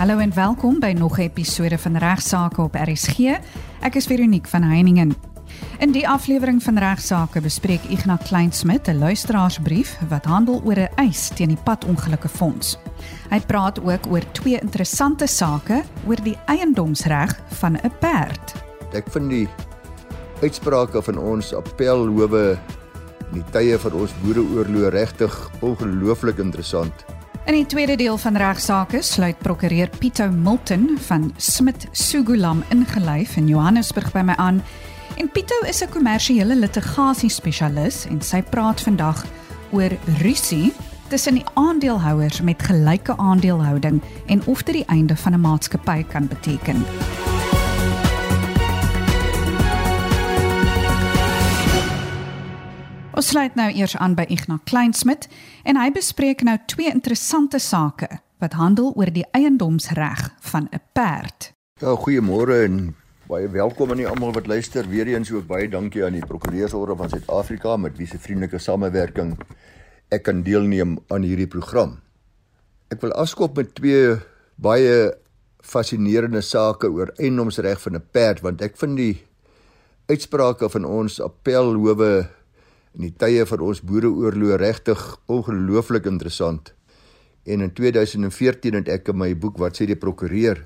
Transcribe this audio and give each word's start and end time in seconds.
Hallo 0.00 0.18
en 0.18 0.34
welkom 0.34 0.78
by 0.80 0.94
nog 0.96 1.18
'n 1.18 1.20
episode 1.20 1.78
van 1.78 1.96
Regsake 1.96 2.62
op 2.62 2.74
RSG. 2.74 3.18
Ek 3.80 3.94
is 3.94 4.06
Veronique 4.06 4.48
van 4.48 4.62
Heiningen. 4.62 5.14
In 5.78 5.92
die 5.92 6.08
aflewering 6.08 6.62
van 6.62 6.78
Regsake 6.78 7.40
bespreek 7.40 7.82
Ignas 7.84 8.22
Kleinsmid 8.22 8.88
'n 8.88 8.98
luisteraarsbrief 8.98 9.98
wat 10.08 10.24
handel 10.24 10.62
oor 10.64 10.78
'n 10.78 10.88
eis 10.94 11.28
teen 11.28 11.48
die 11.48 11.62
padongelukke 11.64 12.28
fonds. 12.28 12.78
Hy 13.30 13.40
praat 13.40 13.80
ook 13.80 14.06
oor 14.06 14.32
twee 14.32 14.58
interessante 14.60 15.26
sake 15.26 15.82
oor 16.06 16.22
die 16.22 16.38
eiendomsreg 16.46 17.40
van 17.48 17.76
'n 17.76 17.92
perd. 17.98 18.54
Ek 18.92 19.10
vind 19.10 19.30
die 19.30 19.48
uitsprake 20.42 21.02
van 21.02 21.18
ons 21.18 21.54
appelhowe 21.54 22.58
in 23.32 23.42
die 23.42 23.50
tye 23.50 23.78
van 23.78 23.92
ons 23.92 24.12
boereoorlog 24.22 24.92
regtig 24.92 25.50
ongelooflik 25.60 26.38
interessant. 26.38 27.04
In 27.50 27.56
die 27.56 27.66
tweede 27.66 27.96
deel 27.96 28.14
van 28.16 28.36
regsaake 28.38 29.00
sluit 29.02 29.38
prokureur 29.42 29.88
Pieto 29.98 30.28
Milton 30.30 30.98
van 31.02 31.32
Smit 31.36 31.88
Sugulam 31.90 32.62
ingelyf 32.70 33.32
in 33.36 33.48
Johannesburg 33.50 34.12
by 34.14 34.22
my 34.22 34.36
aan. 34.38 34.60
En 35.18 35.30
Pieto 35.34 35.58
is 35.66 35.82
'n 35.82 35.90
kommersiële 35.90 36.56
litigasie 36.56 37.30
spesialis 37.30 38.06
en 38.06 38.22
sy 38.22 38.42
praat 38.42 38.80
vandag 38.80 39.24
oor 39.70 39.90
rusie 40.22 40.72
tussen 41.08 41.34
die 41.34 41.44
aandeelhouers 41.54 42.40
met 42.40 42.62
gelyke 42.62 43.16
aandelehouding 43.16 44.00
en 44.26 44.46
of 44.46 44.62
dit 44.62 44.74
die 44.74 44.86
einde 44.86 45.16
van 45.16 45.32
'n 45.32 45.40
maatskappy 45.40 46.04
kan 46.04 46.28
beteken. 46.28 46.84
Ons 53.20 53.34
sluit 53.34 53.52
nou 53.52 53.66
eers 53.76 53.92
aan 54.00 54.14
by 54.16 54.24
Ignas 54.32 54.62
Kleinsmid 54.64 55.26
en 55.68 55.76
hy 55.76 55.90
bespreek 55.92 56.40
nou 56.46 56.54
twee 56.72 56.88
interessante 56.88 57.58
sake 57.60 58.06
wat 58.40 58.54
handel 58.56 58.94
oor 58.96 59.10
die 59.12 59.26
eiendomsreg 59.36 60.22
van 60.52 60.70
'n 60.72 60.80
perd. 60.96 61.52
Ja, 61.84 61.92
goeiemôre 62.00 62.64
en 62.64 62.96
baie 63.28 63.48
welkom 63.48 63.90
aan 63.90 64.06
almal 64.06 64.32
wat 64.32 64.46
luister. 64.46 64.88
Weereens 64.88 65.32
ook 65.32 65.46
baie 65.46 65.68
dankie 65.68 66.04
aan 66.04 66.16
die 66.16 66.24
Prokureursorde 66.26 66.96
van 66.96 67.08
Suid-Afrika 67.10 67.76
met 67.76 67.96
wie 67.98 68.06
se 68.06 68.18
vriendelike 68.18 68.58
samewerking 68.58 69.36
ek 70.08 70.22
kan 70.22 70.42
deelneem 70.42 70.98
aan 71.08 71.22
hierdie 71.22 71.46
program. 71.48 72.00
Ek 72.88 73.00
wil 73.00 73.12
afskop 73.12 73.56
met 73.56 73.74
twee 73.74 74.16
baie 74.56 75.12
fascinerende 75.60 76.40
sake 76.40 76.88
oor 76.88 77.12
eiendomsreg 77.18 77.80
van 77.80 77.94
'n 77.94 78.04
perd 78.10 78.40
want 78.40 78.62
ek 78.62 78.76
vind 78.76 78.96
die 78.96 79.26
uitsprake 80.08 80.68
van 80.68 80.84
ons 80.84 81.20
appelhowe 81.20 82.39
in 82.96 83.06
die 83.06 83.14
tye 83.14 83.46
van 83.46 83.62
ons 83.64 83.82
boereoorlog 83.86 84.58
regtig 84.62 85.00
ongelooflik 85.30 86.08
interessant. 86.10 86.72
En 87.46 87.62
in 87.64 87.72
2014 87.72 88.78
het 88.80 88.88
ek 88.90 89.12
in 89.12 89.20
my 89.20 89.32
boek 89.38 89.58
wat 89.62 89.78
sê 89.78 89.86
die 89.88 89.98
prokureur 89.98 90.64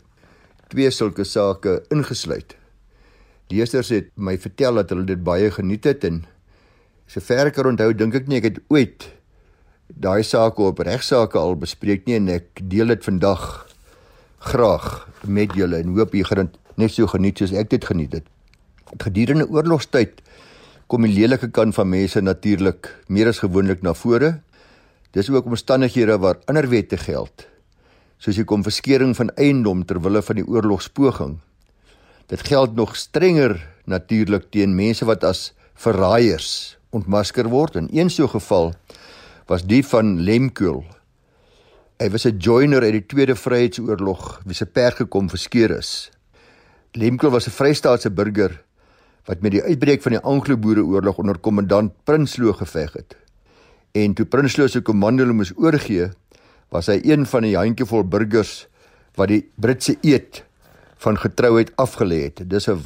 twee 0.72 0.90
sulke 0.90 1.24
sake 1.28 1.82
ingesluit. 1.94 2.56
Leesers 3.52 3.92
het 3.92 4.08
my 4.16 4.38
vertel 4.40 4.80
dat 4.80 4.94
hulle 4.94 5.06
dit 5.06 5.20
baie 5.24 5.50
geniet 5.52 5.84
het 5.84 6.04
en 6.08 6.24
sover 7.10 7.52
ek 7.52 7.60
onthou 7.60 7.92
dink 7.92 8.16
ek 8.16 8.30
nie 8.30 8.40
ek 8.40 8.48
het 8.48 8.60
ooit 8.72 9.06
daai 9.88 10.24
sake 10.24 10.64
op 10.64 10.80
regsaake 10.80 11.38
al 11.38 11.58
bespreek 11.60 12.06
nie 12.08 12.16
en 12.16 12.30
ek 12.32 12.64
deel 12.72 12.94
dit 12.94 13.04
vandag 13.04 13.44
graag 14.48 14.88
met 15.28 15.52
julle 15.56 15.82
en 15.84 15.92
hoop 15.96 16.16
jy 16.16 16.24
gaan 16.24 16.46
dit 16.46 16.56
net 16.80 16.94
so 16.96 17.06
geniet 17.12 17.38
soos 17.38 17.52
ek 17.54 17.70
dit 17.70 17.84
geniet 17.84 18.16
het. 18.18 18.26
Gedurende 19.04 19.46
oorlogstyd 19.46 20.23
kom 20.94 21.08
die 21.08 21.16
lelike 21.16 21.48
kant 21.50 21.74
van 21.74 21.88
mense 21.90 22.20
natuurlik 22.22 22.86
meer 23.10 23.26
as 23.26 23.40
gewoonlik 23.42 23.80
na 23.82 23.96
vore. 23.98 24.28
Dis 25.10 25.26
ook 25.26 25.48
omstandighede 25.50 26.20
waar 26.22 26.38
ander 26.46 26.68
wette 26.70 26.94
geld, 27.02 27.48
soos 28.22 28.38
die 28.38 28.46
konfiskering 28.46 29.16
van 29.18 29.32
eiendom 29.34 29.82
ter 29.82 29.98
wille 30.04 30.22
van 30.22 30.38
die 30.38 30.46
oorlogspoging. 30.46 31.40
Dit 32.30 32.44
geld 32.46 32.76
nog 32.78 32.94
strenger 32.94 33.56
natuurlik 33.90 34.46
teen 34.54 34.76
mense 34.78 35.08
wat 35.08 35.26
as 35.26 35.48
verraaiers 35.74 36.76
ontmasker 36.94 37.50
word. 37.50 37.74
In 37.74 37.90
een 37.90 38.10
so 38.10 38.30
geval 38.30 38.70
was 39.50 39.66
die 39.66 39.82
van 39.82 40.20
Lemkul. 40.22 40.84
Hy 41.98 42.08
was 42.10 42.26
'n 42.26 42.38
joiner 42.38 42.82
uit 42.86 43.02
die 43.02 43.06
Tweede 43.06 43.34
Vryheidsoorlog 43.34 44.42
wie 44.46 44.54
se 44.54 44.66
perd 44.66 45.02
gekonfiskeer 45.02 45.74
is. 45.74 46.10
Lemkul 46.92 47.30
was 47.30 47.48
'n 47.48 47.50
Vrystaatse 47.50 48.10
burger 48.10 48.62
wat 49.28 49.40
met 49.40 49.54
die 49.56 49.62
uitbreek 49.62 50.02
van 50.04 50.16
die 50.16 50.22
Anglo-Boereoorlog 50.22 51.18
onder 51.18 51.38
kommandant 51.38 51.92
Prinsloo 52.04 52.52
geveg 52.52 52.92
het. 52.92 53.16
En 53.92 54.14
toe 54.14 54.26
Prinsloo 54.26 54.68
se 54.68 54.82
komando 54.82 55.26
moes 55.32 55.52
oorgee, 55.56 56.10
was 56.74 56.90
hy 56.90 56.98
een 57.06 57.26
van 57.26 57.46
die 57.46 57.56
handjievol 57.56 58.04
burgers 58.10 58.66
wat 59.14 59.30
die 59.30 59.44
Britse 59.54 59.96
eed 60.02 60.42
van 61.04 61.18
getrouheid 61.20 61.70
afgelê 61.80 62.24
het. 62.26 62.42
Dis 62.50 62.68
'n 62.68 62.80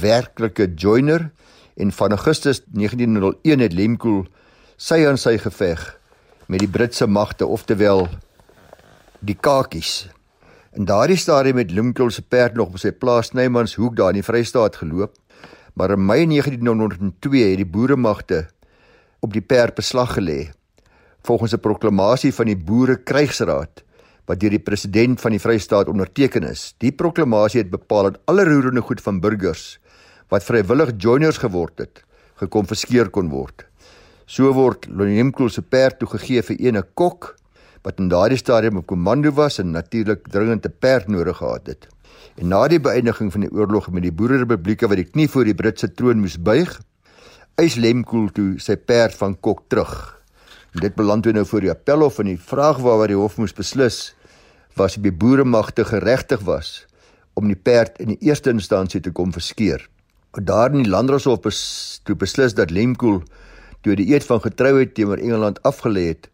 werklike 0.00 0.74
joiner 0.74 1.30
en 1.76 1.92
van 1.92 2.10
Augustus 2.10 2.62
1901 2.70 3.60
het 3.60 3.72
Lemkoel 3.72 4.26
sy 4.76 5.06
aan 5.06 5.18
sy 5.18 5.38
geveg 5.38 5.98
met 6.46 6.60
die 6.60 6.68
Britse 6.68 7.06
magte, 7.06 7.46
oftewel 7.46 8.08
die 9.20 9.36
Kakies. 9.40 10.08
In 10.72 10.84
daardie 10.84 11.16
stadium 11.16 11.56
het 11.56 11.70
Lemkoel 11.70 12.10
se 12.10 12.22
perd 12.22 12.54
nog 12.54 12.68
op 12.68 12.78
sy 12.78 12.92
plaas 12.92 13.26
Snymanshoek 13.26 13.96
daar 13.96 14.08
in 14.08 14.20
die 14.20 14.26
Vrystaat 14.26 14.76
geloop 14.76 15.14
Maar 15.72 15.90
in 15.90 16.06
Mei 16.06 16.26
1902 16.26 17.48
het 17.50 17.56
die 17.56 17.66
boeremagte 17.66 18.46
op 19.20 19.32
die 19.32 19.44
perd 19.44 19.74
beslag 19.74 20.16
gelê 20.18 20.50
volgens 21.22 21.54
'n 21.54 21.60
proklamasie 21.60 22.34
van 22.34 22.46
die 22.46 22.56
Boere 22.56 22.96
Krygsraad 22.96 23.82
wat 24.26 24.40
deur 24.40 24.50
die 24.50 24.62
president 24.62 25.20
van 25.20 25.30
die 25.30 25.40
Vrystaat 25.40 25.88
onderteken 25.88 26.42
is. 26.42 26.74
Die 26.78 26.92
proklamasie 26.92 27.60
het 27.60 27.70
bepaal 27.70 28.02
dat 28.02 28.20
alle 28.24 28.44
roerende 28.44 28.80
goed 28.80 29.00
van 29.00 29.20
burgers 29.20 29.78
wat 30.28 30.44
vrywillig 30.44 30.92
joiners 30.96 31.38
geword 31.38 31.78
het, 31.78 32.04
gekonfiskeer 32.40 33.10
kon 33.10 33.28
word. 33.28 33.66
So 34.26 34.52
word 34.52 34.86
Lonemkool 34.88 35.50
se 35.50 35.62
perd 35.62 35.98
toegegee 35.98 36.42
vir 36.42 36.56
ene 36.60 36.82
kok 36.94 37.34
wat 37.82 37.98
in 37.98 38.08
daardie 38.08 38.38
stadium 38.38 38.76
op 38.76 38.86
komando 38.86 39.32
was 39.34 39.58
en 39.58 39.74
natuurlik 39.74 40.28
dringend 40.28 40.66
'n 40.66 40.74
perd 40.78 41.08
nodig 41.08 41.36
gehad 41.36 41.66
het. 41.66 41.88
En 42.40 42.48
na 42.48 42.68
die 42.68 42.80
beëindiging 42.80 43.32
van 43.32 43.44
die 43.44 43.52
oorlog 43.52 43.90
met 43.90 44.02
die 44.06 44.14
Boererepublieke 44.14 44.88
wat 44.88 45.00
die 45.00 45.08
knie 45.08 45.28
voor 45.28 45.44
die 45.44 45.54
Britse 45.54 45.90
troon 45.92 46.20
moes 46.20 46.38
buig, 46.40 46.80
eis 47.60 47.76
Lemkoel 47.76 48.30
toe 48.32 48.48
sy 48.62 48.76
perd 48.76 49.14
van 49.18 49.36
Kok 49.40 49.66
terug. 49.68 49.92
En 50.72 50.80
dit 50.80 50.94
beland 50.96 51.22
toe 51.22 51.34
nou 51.36 51.44
voor 51.46 51.60
die 51.60 51.72
appelhof 51.72 52.18
en 52.22 52.30
die 52.32 52.40
vraag 52.40 52.80
waaroor 52.80 53.12
die 53.12 53.18
hof 53.20 53.36
moes 53.38 53.52
beslis 53.52 54.14
was 54.78 54.96
of 54.96 55.04
die 55.04 55.12
boeremagte 55.12 55.84
geregtig 55.84 56.40
was 56.48 56.86
om 57.36 57.48
die 57.48 57.56
perd 57.56 57.98
in 58.00 58.12
die 58.12 58.20
eerste 58.28 58.52
instansie 58.52 59.00
te 59.00 59.12
kom 59.12 59.32
verskeer. 59.32 59.84
Daar 60.32 60.72
in 60.72 60.84
die 60.84 60.90
landrashof 60.90 61.40
bes, 61.44 62.00
toe 62.04 62.16
beslis 62.16 62.56
dat 62.56 62.72
Lemkoel 62.72 63.22
toe 63.84 63.96
die 63.98 64.12
eed 64.14 64.24
van 64.24 64.40
getrouheid 64.40 64.94
teenoor 64.96 65.20
Engeland 65.20 65.60
afgelê 65.68 66.08
het, 66.12 66.28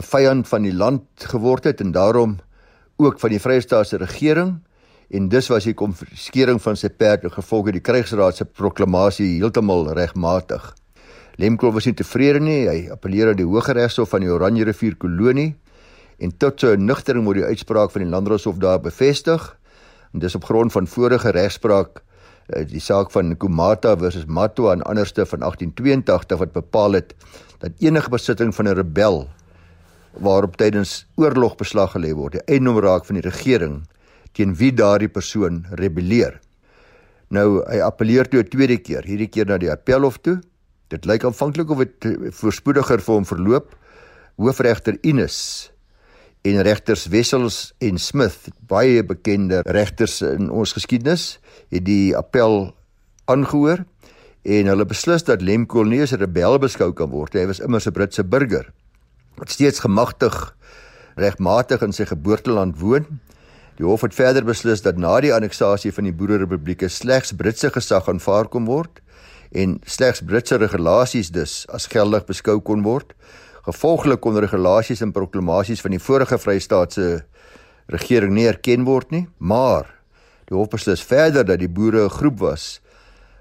'n 0.00 0.02
vyand 0.02 0.48
van 0.48 0.62
die 0.62 0.74
land 0.74 1.04
geword 1.16 1.64
het 1.64 1.80
en 1.80 1.92
daarom 1.92 2.38
ook 2.96 3.20
van 3.20 3.30
die 3.30 3.40
Vrystaatse 3.40 3.96
regering 3.96 4.60
en 5.10 5.28
dus 5.28 5.48
was 5.52 5.66
die 5.68 5.74
konfiskering 5.74 6.60
van 6.62 6.76
sy 6.76 6.88
perde 6.88 7.30
gevolge 7.30 7.72
die 7.72 7.82
krygsraad 7.84 8.36
se 8.36 8.44
proklamasie 8.44 9.36
heeltemal 9.36 9.92
regmatig. 9.96 10.72
Lemkool 11.36 11.74
was 11.74 11.88
nie 11.88 11.96
tevrede 11.98 12.40
nie. 12.40 12.62
Hy 12.68 12.78
appeleer 12.94 13.32
aan 13.32 13.38
die 13.40 13.48
Hooggeregshof 13.48 14.12
van 14.14 14.22
die 14.22 14.30
Oranje 14.30 14.66
rivier 14.68 14.96
kolonie 15.00 15.54
en 16.22 16.30
tot 16.38 16.62
sy 16.62 16.76
nugtering 16.78 17.24
word 17.26 17.40
die 17.40 17.48
uitspraak 17.50 17.90
van 17.90 18.04
die 18.04 18.10
Landdroshof 18.10 18.60
daar 18.62 18.78
bevestig. 18.82 19.42
En 20.14 20.22
dis 20.22 20.36
op 20.38 20.46
grond 20.46 20.72
van 20.72 20.86
vorige 20.86 21.32
regspraak 21.34 21.98
eh, 22.54 22.62
die 22.70 22.80
saak 22.80 23.10
van 23.10 23.34
Kumata 23.36 23.96
versus 23.98 24.28
Matwa 24.30 24.76
en 24.76 24.86
anderste 24.86 25.26
van 25.26 25.42
1882 25.42 26.38
wat 26.38 26.52
bepaal 26.54 27.00
het 27.00 27.16
dat 27.58 27.82
enige 27.82 28.10
besitting 28.10 28.54
van 28.54 28.68
'n 28.68 28.78
rebel 28.78 29.26
waarop 30.14 30.56
tydens 30.56 31.06
oorlog 31.16 31.56
beslag 31.56 31.96
gelê 31.96 32.14
word, 32.14 32.32
die 32.32 32.46
eiendom 32.46 32.78
raak 32.78 33.04
van 33.04 33.18
die 33.18 33.28
regering 33.28 33.82
teen 34.34 34.54
wie 34.58 34.72
daardie 34.74 35.08
persoon 35.08 35.64
rebelleer. 35.78 36.40
Nou 37.34 37.62
hy 37.64 37.80
appeleer 37.82 38.28
toe 38.28 38.42
'n 38.42 38.48
tweede 38.48 38.78
keer, 38.78 39.04
hierdie 39.04 39.30
keer 39.30 39.46
na 39.46 39.58
die 39.58 39.70
appelhof 39.70 40.18
toe. 40.18 40.40
Dit 40.88 41.06
lyk 41.06 41.24
aanvanklik 41.24 41.70
of 41.70 41.78
dit 41.78 42.34
voorspoediger 42.34 43.00
vir 43.00 43.14
hom 43.14 43.24
verloop. 43.24 43.76
Hoofregter 44.36 44.98
Ines 45.02 45.70
en 46.42 46.62
regters 46.62 47.06
Wessels 47.06 47.72
en 47.80 47.98
Smith, 47.98 48.50
baie 48.68 49.02
bekende 49.02 49.62
regters 49.64 50.20
in 50.22 50.50
ons 50.50 50.72
geskiedenis, 50.72 51.38
het 51.70 51.84
die 51.84 52.16
appel 52.16 52.74
aangehoor 53.24 53.84
en 54.44 54.66
hulle 54.66 54.84
beslis 54.84 55.24
dat 55.24 55.42
Lemkool 55.42 55.88
nie 55.88 56.02
as 56.02 56.12
'n 56.12 56.20
rebel 56.20 56.58
beskou 56.58 56.92
kan 56.92 57.10
word. 57.10 57.32
Hy 57.32 57.46
was 57.46 57.60
immers 57.60 57.86
'n 57.86 57.92
Britse 57.92 58.24
burger 58.24 58.72
wat 59.36 59.50
steeds 59.50 59.80
gemagtig 59.80 60.54
regmatig 61.16 61.82
in 61.82 61.92
sy 61.92 62.04
geboorteland 62.04 62.78
woon 62.78 63.06
Die 63.74 63.86
hof 63.86 64.04
het 64.06 64.14
verder 64.14 64.44
beslis 64.46 64.84
dat 64.84 65.00
na 65.02 65.16
die 65.18 65.32
anneksasie 65.34 65.90
van 65.92 66.06
die 66.06 66.14
Boererepublieke 66.14 66.86
slegs 66.88 67.32
Britse 67.34 67.72
gesag 67.74 68.06
aanvaar 68.10 68.46
kon 68.46 68.68
word 68.70 69.00
en 69.50 69.80
slegs 69.86 70.22
Britse 70.22 70.60
regulasies 70.62 71.32
dus 71.34 71.64
as 71.74 71.88
geldig 71.90 72.26
beskou 72.28 72.60
kon 72.62 72.84
word. 72.86 73.10
Gevolglik 73.66 74.22
kon 74.22 74.38
regulasies 74.38 75.02
en 75.02 75.10
proklamasies 75.14 75.82
van 75.82 75.94
die 75.96 76.02
vorige 76.02 76.38
Vrystaatse 76.38 77.24
regering 77.90 78.36
nie 78.36 78.46
erken 78.46 78.86
word 78.86 79.10
nie, 79.10 79.26
maar 79.38 79.90
die 80.46 80.54
hof 80.54 80.70
beslis 80.70 81.02
verder 81.02 81.42
dat 81.44 81.58
die 81.58 81.68
boere 81.68 82.04
'n 82.04 82.14
groep 82.14 82.38
was 82.38 82.80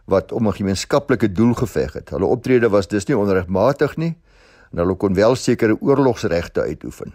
wat 0.05 0.31
om 0.31 0.47
'n 0.47 0.57
gemeenskaplike 0.57 1.31
doel 1.31 1.53
geveg 1.53 1.93
het. 1.93 2.09
Hulle 2.09 2.25
optrede 2.25 2.69
was 2.69 2.87
dus 2.87 3.05
nie 3.05 3.17
onregmatig 3.17 3.97
nie 3.97 4.17
en 4.71 4.77
hulle 4.77 4.95
kon 4.95 5.13
wel 5.13 5.35
sekere 5.35 5.77
oorlogsregte 5.81 6.61
uitoefen. 6.61 7.13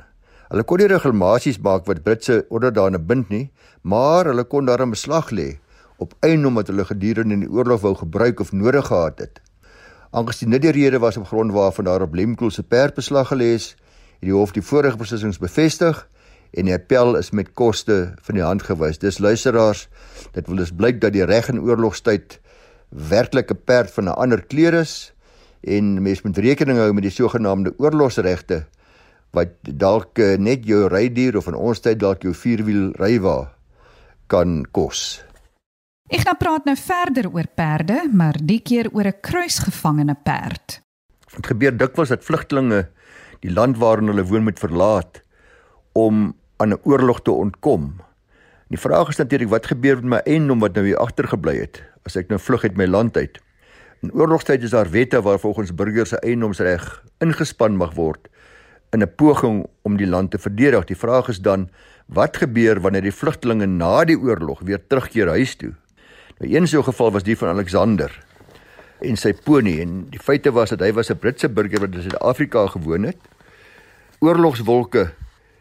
Hulle 0.49 0.65
kon 0.65 0.81
nie 0.81 0.89
regulasies 0.89 1.59
maak 1.61 1.85
wat 1.89 2.01
Britse 2.05 2.39
onderdane 2.49 2.99
bind 2.99 3.29
nie, 3.29 3.51
maar 3.83 4.31
hulle 4.31 4.47
kon 4.49 4.69
daarin 4.69 4.95
beslag 4.95 5.29
lê 5.31 5.59
op 5.99 6.15
eiendom 6.23 6.55
wat 6.57 6.71
hulle 6.71 6.87
gedurende 6.87 7.37
die 7.43 7.51
oorlog 7.51 7.83
wou 7.83 7.93
gebruik 7.99 8.41
of 8.41 8.53
nodig 8.55 8.87
gehad 8.87 9.19
het. 9.19 9.41
Aangesien 10.15 10.55
dit 10.55 10.63
die 10.63 10.73
rede 10.73 11.01
was 11.03 11.19
op 11.19 11.27
grond 11.29 11.53
waarvan 11.53 11.85
daar 11.85 12.05
op 12.07 12.15
Lemkoel 12.15 12.53
se 12.55 12.63
perd 12.63 12.95
beslag 12.95 13.29
gelê 13.33 13.51
is, 13.59 13.75
het 14.21 14.31
die 14.31 14.33
hof 14.33 14.55
die 14.55 14.63
vorige 14.63 14.97
beslissings 14.97 15.41
bevestig 15.43 16.07
en 16.57 16.71
die 16.71 16.75
appel 16.75 17.19
is 17.19 17.33
met 17.35 17.53
koste 17.53 18.15
van 18.25 18.39
die 18.39 18.47
hand 18.47 18.65
gewys. 18.65 19.03
Dis 19.03 19.19
luisteraars, 19.19 19.89
dit 20.33 20.47
wil 20.47 20.63
dus 20.63 20.73
blyk 20.73 21.03
dat 21.03 21.13
die 21.13 21.27
reg 21.29 21.51
in 21.53 21.61
oorlogstyd 21.61 22.39
werklike 22.89 23.55
perd 23.55 23.93
van 23.93 24.09
'n 24.09 24.17
ander 24.17 24.41
kleur 24.41 24.75
is 24.81 25.13
en 25.61 26.03
mens 26.03 26.23
moet 26.23 26.39
rekening 26.39 26.79
hou 26.79 26.93
met 26.93 27.03
die 27.03 27.13
sogenaamde 27.13 27.75
oorlogsregte 27.77 28.65
wat 29.37 29.55
dalk 29.63 30.19
eh, 30.19 30.37
net 30.39 30.65
jou 30.67 30.87
rydier 30.89 31.37
of 31.37 31.49
in 31.51 31.57
ons 31.59 31.81
tyd 31.81 32.01
dalk 32.01 32.25
jou 32.25 32.35
vierwiel 32.35 32.93
rywa 32.99 33.53
kan 34.29 34.63
kos. 34.73 35.23
Ek 36.09 36.25
gaan 36.25 36.39
praat 36.41 36.65
nou 36.65 36.77
verder 36.77 37.29
oor 37.29 37.49
perde, 37.53 38.01
maar 38.13 38.39
die 38.41 38.61
keer 38.65 38.89
oor 38.93 39.05
'n 39.05 39.21
kruisgevangene 39.21 40.17
perd. 40.25 40.81
Dit 41.37 41.47
gebeur 41.47 41.77
dikwels 41.77 42.09
dat 42.09 42.25
vlugtelinge 42.25 42.89
die 43.41 43.53
land 43.53 43.77
waarin 43.77 44.09
hulle 44.09 44.25
woon 44.25 44.45
moet 44.45 44.59
verlaat 44.59 45.23
om 45.93 46.35
aan 46.57 46.73
'n 46.73 46.81
oorlog 46.83 47.23
te 47.23 47.31
ontkom. 47.31 48.01
Die 48.69 48.81
vraag 48.81 49.09
is 49.09 49.17
natuurlik 49.17 49.49
wat 49.49 49.67
gebeur 49.67 49.97
met 49.97 50.05
my 50.05 50.21
eiendom 50.25 50.61
wat 50.61 50.75
nou 50.75 50.85
hier 50.85 50.99
agtergebly 50.99 51.57
het 51.57 51.83
as 52.05 52.17
ek 52.17 52.29
nou 52.29 52.39
vlug 52.41 52.65
uit 52.65 52.77
my 52.77 52.87
land 52.87 53.17
uit. 53.17 53.39
In 54.03 54.13
oorlogstyd 54.13 54.63
is 54.63 54.71
daar 54.71 54.91
wette 54.91 55.23
waar 55.23 55.39
volgens 55.39 55.75
burgers 55.75 56.09
se 56.09 56.21
eiendomsreg 56.21 57.05
ingespan 57.19 57.77
mag 57.77 57.95
word 57.95 58.29
in 58.91 59.03
'n 59.03 59.15
poging 59.15 59.67
om 59.83 59.97
die 59.97 60.07
land 60.07 60.31
te 60.31 60.39
verdedig. 60.39 60.85
Die 60.85 60.97
vraag 60.97 61.29
is 61.29 61.41
dan 61.41 61.69
wat 62.07 62.37
gebeur 62.37 62.81
wanneer 62.81 63.03
die 63.03 63.13
vlugtelinge 63.13 63.67
na 63.67 64.05
die 64.05 64.19
oorlog 64.19 64.61
weer 64.61 64.87
terugkeer 64.87 65.29
huis 65.29 65.57
toe? 65.57 65.75
Nou 66.39 66.55
een 66.55 66.67
so 66.67 66.79
'n 66.79 66.85
geval 66.85 67.13
was 67.13 67.23
die 67.23 67.37
van 67.37 67.49
Alexander 67.49 68.27
en 69.01 69.17
sy 69.17 69.33
pony 69.33 69.81
en 69.81 70.07
die 70.11 70.21
feite 70.21 70.53
was 70.53 70.71
dat 70.71 70.81
hy 70.81 70.93
was 70.93 71.11
'n 71.11 71.19
Britse 71.19 71.49
burger 71.49 71.81
wat 71.81 71.95
in 71.95 72.03
Suid-Afrika 72.03 72.67
gewoon 72.67 73.03
het. 73.03 73.17
Oorlogswolke 74.19 75.13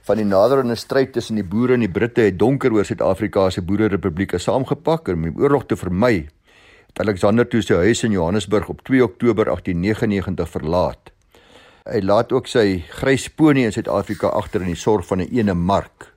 van 0.02 0.16
die 0.16 0.26
naderende 0.26 0.76
stryd 0.76 1.14
tussen 1.14 1.36
die 1.36 1.44
boere 1.44 1.74
en 1.74 1.80
die 1.80 1.92
Britte 1.92 2.22
het 2.22 2.40
donker 2.40 2.74
oor 2.74 2.86
Suid-Afrika 2.86 3.50
se 3.50 3.62
boererepublieke 3.62 4.38
saamgepak 4.38 5.08
om 5.08 5.22
die 5.22 5.36
oorlog 5.36 5.66
te 5.66 5.76
vermy 5.76 6.28
Alexander 7.00 7.46
toe 7.46 7.62
sy 7.62 7.76
huis 7.78 8.02
in 8.08 8.16
Johannesburg 8.16 8.72
op 8.74 8.82
2 8.82 9.04
Oktober 9.06 9.46
1899 9.46 10.50
verlaat. 10.50 11.12
Hy 11.88 12.02
laat 12.04 12.34
ook 12.36 12.50
sy 12.52 12.82
grys 13.00 13.30
pony 13.32 13.62
in 13.64 13.72
Suid-Afrika 13.72 14.28
agter 14.36 14.60
in 14.66 14.74
die 14.74 14.80
sorg 14.80 15.06
van 15.08 15.22
'n 15.22 15.32
ene 15.32 15.54
mark. 15.54 16.12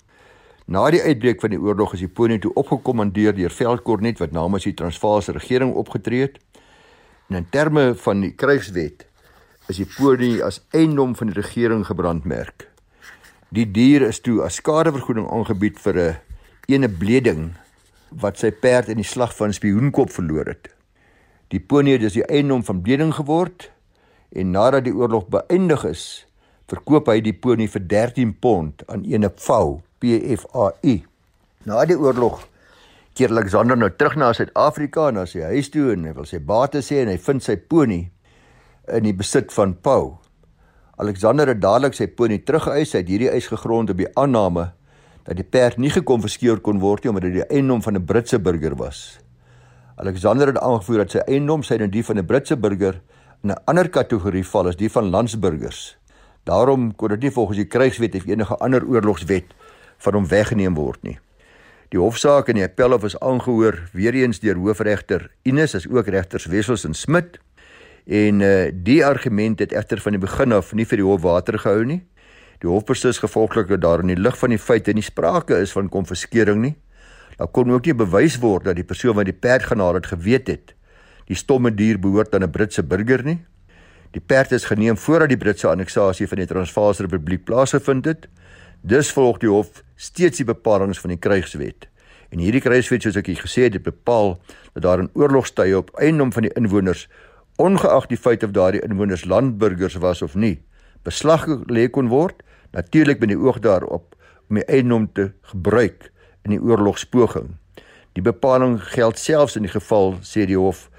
Na 0.66 0.90
die 0.90 1.02
uitbreek 1.02 1.40
van 1.40 1.50
die 1.50 1.60
oorlog 1.60 1.94
is 1.94 2.00
die 2.00 2.08
pony 2.08 2.38
toe 2.38 2.50
opgekommandeer 2.54 3.34
deur 3.34 3.50
Veldkornet 3.50 4.18
wat 4.18 4.32
namens 4.32 4.64
die 4.64 4.74
Transvaalse 4.74 5.32
regering 5.32 5.74
opgetree 5.74 6.20
het. 6.20 6.38
En 7.28 7.36
in 7.36 7.46
terme 7.50 7.94
van 7.94 8.20
die 8.20 8.32
krygswet 8.34 9.06
is 9.68 9.76
die 9.76 9.86
pony 9.96 10.40
as 10.40 10.60
eiendom 10.70 11.14
van 11.14 11.26
die 11.26 11.40
regering 11.40 11.86
gebrandmerk. 11.86 12.68
Die 13.48 13.70
dier 13.70 14.02
is 14.02 14.20
toe 14.20 14.42
as 14.42 14.54
skadevergoeding 14.54 15.30
aangebied 15.30 15.78
vir 15.78 15.94
'n 15.94 16.16
ene 16.66 16.88
bleding 16.88 17.54
wat 18.08 18.38
sy 18.38 18.50
perd 18.50 18.88
in 18.88 18.96
die 18.96 19.06
slag 19.06 19.36
van 19.36 19.52
Spioenkop 19.52 20.10
verloor 20.10 20.46
het. 20.46 20.74
Die 21.48 21.60
pony 21.60 21.90
het 21.90 22.00
dus 22.00 22.12
die 22.12 22.26
eiendom 22.26 22.64
van 22.64 22.82
Bleding 22.82 23.14
geword 23.14 23.70
en 24.32 24.52
nadat 24.54 24.84
die 24.84 24.94
oorlog 24.94 25.26
beëindig 25.32 25.84
is, 25.84 26.04
verkoop 26.70 27.08
hy 27.10 27.20
die 27.24 27.34
pony 27.34 27.66
vir 27.70 27.82
13 27.90 28.36
pond 28.40 28.84
aan 28.88 29.04
ene 29.04 29.30
Pfau, 29.34 29.80
P 29.98 30.14
F 30.36 30.46
A 30.54 30.70
U. 30.86 30.94
Na 31.66 31.84
die 31.84 31.98
oorlog 31.98 32.46
keer 33.14 33.32
Alexander 33.34 33.76
nou 33.76 33.90
terug 33.90 34.16
na 34.16 34.30
Suid-Afrika 34.32 35.08
en 35.10 35.18
na 35.18 35.26
sy 35.28 35.42
huis 35.50 35.68
toe 35.72 35.90
en 35.92 36.06
hy 36.08 36.14
wil 36.16 36.28
sy 36.28 36.38
bate 36.38 36.80
sê 36.84 37.02
en 37.02 37.10
hy 37.10 37.18
vind 37.20 37.44
sy 37.44 37.56
pony 37.58 38.00
in 38.88 39.04
die 39.04 39.16
besit 39.16 39.50
van 39.52 39.74
Pau. 39.74 40.18
Alexander 41.00 41.48
het 41.50 41.60
dadelik 41.60 41.96
sy 41.96 42.06
pony 42.12 42.38
teruggeëis, 42.44 42.94
het 42.96 43.08
hierdie 43.08 43.30
eis 43.32 43.48
gegrond 43.50 43.90
op 43.92 43.98
die 43.98 44.08
aanname 44.20 44.70
dat 45.26 45.36
die 45.36 45.44
perd 45.44 45.78
nie 45.78 45.92
gekonfiskeer 45.92 46.62
kon 46.64 46.80
word 46.80 47.04
nie 47.04 47.12
omdat 47.12 47.28
dit 47.28 47.36
die 47.40 47.48
eiendom 47.48 47.82
van 47.82 47.96
'n 47.96 48.06
Britse 48.06 48.38
burger 48.38 48.76
was. 48.76 49.18
Alexander 49.96 50.46
het 50.46 50.58
aangevoer 50.58 51.04
dat 51.04 51.10
sy 51.10 51.22
eiendom 51.26 51.62
sy 51.62 51.74
en 51.74 51.90
die 51.90 52.04
van 52.04 52.18
'n 52.18 52.26
Britse 52.26 52.56
burger 52.56 53.00
in 53.42 53.50
'n 53.50 53.62
ander 53.64 53.88
kategorie 53.88 54.44
val 54.44 54.66
as 54.66 54.76
die 54.76 54.90
van 54.90 55.10
landsburgers. 55.10 55.96
Daarom 56.44 56.96
kon 56.96 57.08
dit 57.08 57.20
nie 57.20 57.30
volgens 57.30 57.56
die 57.56 57.66
krygswet 57.66 58.14
of 58.14 58.26
enige 58.26 58.56
ander 58.56 58.84
oorlogswet 58.84 59.44
van 59.98 60.14
hom 60.14 60.26
weggeneem 60.26 60.74
word 60.74 61.02
nie. 61.02 61.18
Die 61.88 61.98
hofsaak 61.98 62.48
in 62.48 62.54
die 62.54 62.64
appelhof 62.64 63.04
is 63.04 63.18
aangehoor 63.18 63.88
weer 63.92 64.14
eens 64.14 64.40
deur 64.40 64.56
hoofregter 64.56 65.30
Ines 65.42 65.74
as 65.74 65.88
ook 65.88 66.06
regters 66.06 66.46
Wessels 66.46 66.84
en 66.84 66.94
Smit. 66.94 67.38
En 68.06 68.40
uh 68.40 68.70
die 68.72 69.04
argument 69.06 69.58
het 69.58 69.72
egter 69.72 70.00
van 70.00 70.12
die 70.12 70.20
begin 70.20 70.52
af 70.52 70.72
nie 70.72 70.86
vir 70.86 70.96
die 70.96 71.06
hof 71.06 71.22
water 71.22 71.58
gehou 71.58 71.84
nie. 71.84 72.02
Die 72.60 72.68
hof 72.68 72.84
beslis 72.84 73.18
gevolglik 73.18 73.68
dat 73.68 73.80
daar 73.80 74.00
in 74.00 74.06
die 74.06 74.20
lig 74.20 74.38
van 74.38 74.50
die 74.50 74.58
feite 74.58 74.92
nie 74.92 75.02
sprake 75.02 75.56
is 75.60 75.72
van 75.72 75.88
konfiskering 75.88 76.60
nie. 76.60 76.76
Daar 77.36 77.48
kon 77.48 77.70
ook 77.70 77.86
nie 77.86 77.94
bewys 77.94 78.38
word 78.38 78.64
dat 78.64 78.76
die 78.76 78.84
persoon 78.84 79.16
wat 79.16 79.24
die 79.24 79.32
perd 79.32 79.62
genaal 79.62 79.94
het 79.94 80.06
geweet 80.06 80.46
het 80.46 80.74
die 81.30 81.38
stomme 81.38 81.70
dier 81.70 81.98
behoort 82.02 82.34
aan 82.34 82.42
'n 82.42 82.50
Britse 82.50 82.82
burger 82.82 83.22
nie. 83.24 83.38
Die 84.10 84.20
perd 84.20 84.52
is 84.52 84.64
geneem 84.64 84.96
voordat 84.96 85.28
die 85.28 85.38
Britse 85.38 85.68
anneksasie 85.68 86.26
van 86.26 86.38
die 86.38 86.46
Transvaalse 86.46 87.02
Republiek 87.02 87.44
plaasgevind 87.44 88.04
het. 88.04 88.28
Dus 88.82 89.12
volg 89.12 89.38
die 89.38 89.48
hof 89.48 89.82
steeds 89.96 90.36
die 90.36 90.44
bepalinge 90.44 90.94
van 90.94 91.10
die 91.10 91.18
krygswet. 91.18 91.88
En 92.30 92.38
hierdie 92.38 92.60
krygswet 92.60 93.02
soos 93.02 93.16
ek 93.16 93.26
gesê 93.26 93.62
het, 93.62 93.72
dit 93.72 93.82
bepaal 93.82 94.40
dat 94.74 94.82
daar 94.82 94.98
in 94.98 95.10
oorlogstye 95.14 95.76
op 95.76 95.90
eiendom 95.98 96.32
van 96.32 96.42
die 96.42 96.52
inwoners 96.56 97.08
ongeag 97.56 98.06
die 98.06 98.18
feit 98.18 98.42
of 98.42 98.50
daardie 98.50 98.82
inwoners 98.82 99.24
landburgers 99.24 99.94
was 99.94 100.22
of 100.22 100.34
nie, 100.34 100.62
beslag 101.04 101.46
gelê 101.46 101.90
kon 101.90 102.08
word 102.08 102.42
natuurlik 102.72 103.20
met 103.20 103.28
die 103.28 103.38
oog 103.38 103.58
daarop 103.58 104.16
om 104.48 104.56
die 104.56 104.66
eiendom 104.66 105.12
te 105.12 105.30
gebruik 105.52 106.10
in 106.44 106.50
die 106.50 106.60
oorlogspoging. 106.60 107.54
Die 108.12 108.22
bepaling 108.22 108.80
geld 108.82 109.18
selfs 109.18 109.56
in 109.56 109.62
die 109.62 109.70
geval 109.70 110.16
sê 110.22 110.46
die 110.46 110.58
hof 110.58 110.89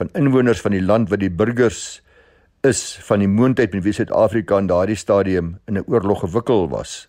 van 0.00 0.08
inwoners 0.16 0.62
van 0.64 0.72
die 0.72 0.80
land 0.80 1.10
wat 1.12 1.20
die 1.20 1.28
burgers 1.28 2.00
is 2.64 2.80
van 3.04 3.20
die 3.20 3.28
moondheid 3.28 3.74
met 3.76 3.84
wie 3.84 3.92
Suid-Afrika 3.92 4.56
in 4.62 4.68
daardie 4.70 4.96
stadium 4.96 5.58
in 5.68 5.76
'n 5.76 5.84
oorlog 5.92 6.20
gewikkel 6.24 6.68
was. 6.68 7.08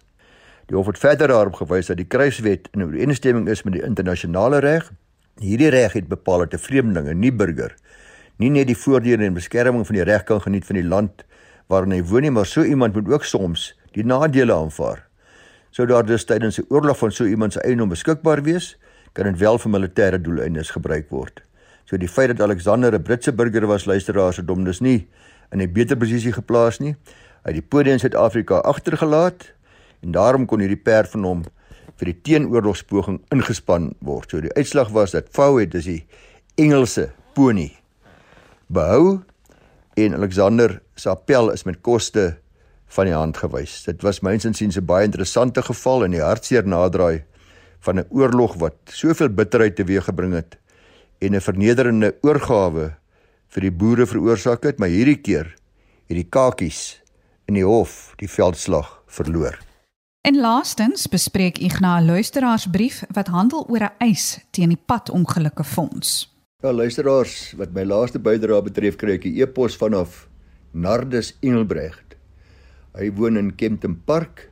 Die 0.67 0.75
hof 0.75 0.87
het 0.87 0.97
verder 0.97 1.27
daarop 1.27 1.55
gewys 1.55 1.87
dat 1.87 1.97
die 1.97 2.05
kruiswet 2.05 2.67
in 2.71 2.83
ooreenstemming 2.83 3.47
is 3.47 3.63
met 3.63 3.73
die 3.73 3.83
internasionale 3.83 4.59
reg. 4.59 4.91
Hierdie 5.39 5.69
reg 5.69 5.93
het 5.93 6.07
bepaal 6.07 6.39
dat 6.39 6.53
'n 6.53 6.57
vreemdeling, 6.57 7.07
'n 7.07 7.19
nie 7.19 7.31
burger, 7.31 7.75
nie 8.37 8.49
net 8.49 8.67
die 8.67 8.77
voordele 8.77 9.25
en 9.25 9.33
beskerming 9.33 9.85
van 9.85 9.95
die 9.95 10.03
reg 10.03 10.23
kan 10.23 10.41
geniet 10.41 10.65
van 10.65 10.75
die 10.75 10.87
land 10.87 11.25
waarin 11.67 11.91
hy 11.91 12.03
woon 12.03 12.21
nie, 12.21 12.31
maar 12.31 12.45
so 12.45 12.63
iemand 12.63 12.93
moet 12.93 13.13
ook 13.13 13.23
soms 13.23 13.79
die 13.91 14.03
nadele 14.03 14.53
aanvaar. 14.53 15.07
Sou 15.69 15.87
daar 15.87 16.05
dus 16.05 16.25
tydens 16.25 16.59
'n 16.59 16.65
oorlog 16.67 16.97
van 16.97 17.11
so 17.11 17.25
iemand 17.25 17.53
se 17.53 17.61
eiendom 17.61 17.89
beskikbaar 17.89 18.43
wees, 18.43 18.77
kan 19.13 19.25
dit 19.25 19.37
wel 19.37 19.57
vir 19.57 19.71
militêre 19.71 20.21
doeleindes 20.21 20.69
gebruik 20.69 21.09
word. 21.09 21.41
So 21.91 21.99
die 21.99 22.07
feit 22.07 22.29
dat 22.31 22.39
Alexander 22.39 22.93
'n 22.95 23.03
Britse 23.03 23.33
burger 23.33 23.67
was, 23.67 23.85
luisteraars, 23.85 24.37
het 24.37 24.47
hom 24.47 24.63
dus 24.63 24.79
nie 24.79 25.07
in 25.51 25.59
'n 25.61 25.73
beter 25.73 25.97
posisie 25.97 26.31
geplaas 26.31 26.79
nie. 26.79 26.95
Hy 27.43 27.51
het 27.51 27.53
die 27.53 27.67
podium 27.67 27.93
in 27.93 27.99
Suid-Afrika 27.99 28.55
agtergelaat 28.55 29.51
en 30.01 30.11
daarom 30.11 30.45
kon 30.45 30.59
hierdie 30.59 30.81
perd 30.83 31.09
van 31.09 31.23
hom 31.23 31.43
vir 31.97 32.05
die 32.05 32.21
teenoorlogspoging 32.21 33.21
ingespan 33.29 33.93
word. 33.99 34.29
So 34.29 34.39
die 34.39 34.53
uitslag 34.53 34.89
was 34.89 35.11
dat 35.11 35.27
Fou 35.31 35.59
het 35.59 35.71
dis 35.71 35.85
die 35.85 36.05
Engelse 36.55 37.11
pony 37.33 37.75
behou 38.67 39.19
en 39.93 40.13
Alexander 40.13 40.81
se 40.95 41.09
appel 41.09 41.51
is 41.51 41.63
met 41.63 41.81
koste 41.81 42.37
van 42.87 43.05
die 43.05 43.13
hand 43.13 43.37
gewys. 43.37 43.83
Dit 43.83 44.01
was 44.01 44.21
myns 44.21 44.45
insiens 44.45 44.77
'n 44.77 44.85
baie 44.85 45.05
interessante 45.05 45.61
geval 45.61 46.03
in 46.03 46.11
die 46.11 46.21
hartseer 46.21 46.67
naderdraai 46.67 47.23
van 47.79 47.99
'n 47.99 48.05
oorlog 48.09 48.55
wat 48.55 48.75
soveel 48.85 49.29
bitterheid 49.29 49.75
teweeggebring 49.75 50.33
het 50.33 50.60
en 51.21 51.35
'n 51.35 51.41
vernederende 51.41 52.15
oorgawe 52.21 52.97
vir 53.47 53.61
die 53.61 53.71
boere 53.71 54.05
veroorsaak 54.05 54.63
het, 54.63 54.79
maar 54.79 54.89
hierdie 54.89 55.21
keer 55.21 55.55
het 56.07 56.17
die 56.17 56.29
kakies 56.29 57.01
in 57.47 57.53
die 57.53 57.65
hof 57.65 58.13
die 58.17 58.29
veldslag 58.29 59.03
verloor. 59.07 59.59
En 60.21 60.37
laastens 60.37 61.07
bespreek 61.07 61.57
Ignas 61.57 62.01
'n 62.01 62.05
luisteraarsbrief 62.05 63.03
wat 63.13 63.27
handel 63.27 63.65
oor 63.69 63.83
'n 63.83 63.95
eis 63.99 64.39
teen 64.51 64.69
die 64.69 64.83
padongelukke 64.85 65.63
fonds. 65.63 66.29
Ja, 66.63 66.73
luisteraars, 66.73 67.53
wat 67.57 67.73
my 67.73 67.83
laaste 67.83 68.19
bydrae 68.19 68.61
betref, 68.61 68.95
kry 68.95 69.11
ek 69.11 69.25
'n 69.25 69.41
e-pos 69.41 69.77
vanaf 69.77 70.27
Nardus 70.73 71.37
Engelbregt 71.41 72.11
Hy 72.91 73.07
woon 73.15 73.39
in 73.39 73.53
Kempton 73.55 73.95
Park. 74.03 74.49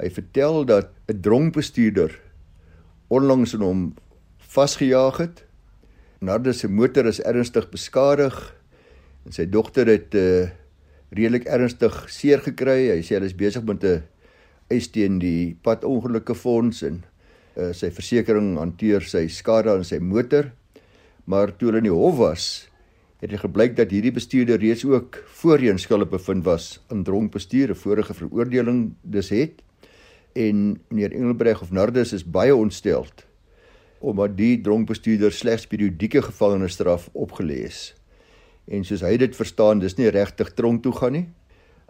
Hy 0.00 0.08
vertel 0.08 0.64
dat 0.64 0.88
'n 1.12 1.20
dronk 1.20 1.52
bestuurder 1.52 2.16
onlangs 3.08 3.52
in 3.54 3.60
hom 3.60 3.94
vasgejaag 4.38 5.16
het. 5.16 5.44
Nardus 6.20 6.58
se 6.60 6.68
motor 6.68 7.06
is 7.08 7.18
ernstig 7.24 7.70
beskadig 7.72 8.34
en 9.24 9.32
sy 9.32 9.46
dogter 9.48 9.88
het 9.88 10.12
uh, 10.12 10.24
eh, 10.44 10.50
redelik 11.16 11.46
ernstig 11.48 11.94
seer 12.12 12.42
gekry. 12.44 12.90
Hy 12.92 13.00
sê 13.00 13.16
hulle 13.16 13.30
is 13.30 13.36
besig 13.36 13.64
met 13.64 13.84
'n 13.88 14.02
eis 14.68 14.90
teen 14.92 15.16
die 15.18 15.56
padongelukke 15.64 16.36
fonds 16.36 16.82
en 16.84 17.00
uh, 17.56 17.72
sy 17.72 17.88
versekerings 17.88 18.60
hanteer 18.60 19.00
sy 19.00 19.24
skade 19.32 19.72
aan 19.72 19.84
sy 19.84 19.96
motor. 19.98 20.52
Maar 21.24 21.56
toe 21.56 21.70
hulle 21.70 21.80
in 21.80 21.88
die 21.88 21.96
hof 21.96 22.20
was, 22.20 22.68
het 23.24 23.32
dit 23.32 23.40
gebleik 23.40 23.76
dat 23.80 23.90
hierdie 23.90 24.12
bestuurder 24.12 24.60
reeds 24.60 24.84
ook 24.84 25.24
voorheen 25.40 25.80
skuldig 25.80 26.12
bevind 26.12 26.44
was 26.44 26.84
aan 26.92 27.02
dronk 27.02 27.32
bestuur, 27.32 27.72
'n 27.72 27.80
vorige 27.80 28.14
veroordeling 28.14 28.92
dus 29.02 29.32
het. 29.32 29.64
En 30.36 30.76
meneer 30.92 31.12
Engelbreg 31.12 31.62
of 31.62 31.72
Nardus 31.72 32.12
is 32.12 32.28
baie 32.28 32.54
ontsteld 32.54 33.29
omdat 34.00 34.36
die 34.36 34.56
dronk 34.64 34.88
bestuurder 34.88 35.32
slegs 35.32 35.66
periodieke 35.68 36.22
gevangenisstraf 36.24 37.08
opgelê 37.12 37.66
is. 37.68 37.92
En 38.70 38.84
soos 38.84 39.04
hy 39.04 39.16
dit 39.20 39.36
verstaan, 39.36 39.82
dis 39.82 39.96
nie 39.98 40.08
regtig 40.12 40.54
tronk 40.56 40.82
toe 40.84 40.94
gaan 40.96 41.16
nie. 41.18 41.26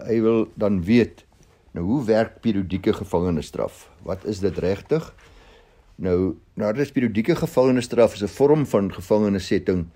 Hy 0.03 0.19
wil 0.25 0.47
dan 0.59 0.81
weet 0.85 1.25
nou 1.77 1.85
hoe 1.87 2.01
werk 2.09 2.41
periodieke 2.43 2.93
gevangenisstraf? 2.97 3.85
Wat 4.03 4.25
is 4.27 4.41
dit 4.43 4.59
regtig? 4.59 5.05
Nou, 6.01 6.35
Nardus 6.59 6.91
periodieke 6.91 7.37
gevangenisstraf 7.37 8.15
is 8.15 8.23
'n 8.23 8.35
vorm 8.35 8.67
van 8.67 8.93
gevangenissetting 8.93 9.87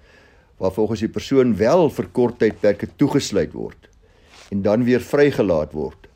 waar 0.58 0.72
volgens 0.72 1.00
die 1.00 1.08
persoon 1.08 1.56
wel 1.56 1.90
vir 1.90 2.06
kort 2.12 2.38
tydperke 2.38 2.88
toegesluit 2.96 3.52
word 3.52 3.88
en 4.50 4.62
dan 4.62 4.84
weer 4.84 5.00
vrygelaat 5.00 5.72
word 5.72 6.08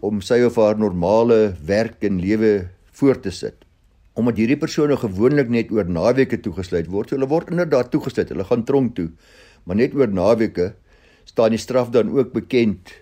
om 0.00 0.20
sy 0.20 0.42
of 0.42 0.56
haar 0.56 0.78
normale 0.78 1.54
werk 1.64 2.02
en 2.04 2.20
lewe 2.20 2.68
voort 2.92 3.22
te 3.22 3.30
sit. 3.30 3.63
Omdat 4.14 4.38
hierdie 4.38 4.58
persone 4.58 4.96
gewoonlik 4.96 5.48
net 5.50 5.72
oor 5.74 5.88
naweke 5.90 6.38
toegesluit 6.38 6.86
word, 6.86 7.10
so 7.10 7.16
hulle 7.16 7.28
word 7.30 7.50
inderdaad 7.50 7.90
toegesluit, 7.90 8.30
hulle 8.30 8.46
gaan 8.46 8.62
tronk 8.64 8.94
toe, 8.94 9.08
maar 9.66 9.76
net 9.80 9.94
oor 9.94 10.06
naweke 10.06 10.74
staan 11.26 11.54
die 11.54 11.58
straf 11.58 11.90
dan 11.90 12.12
ook 12.14 12.30
bekend 12.34 12.92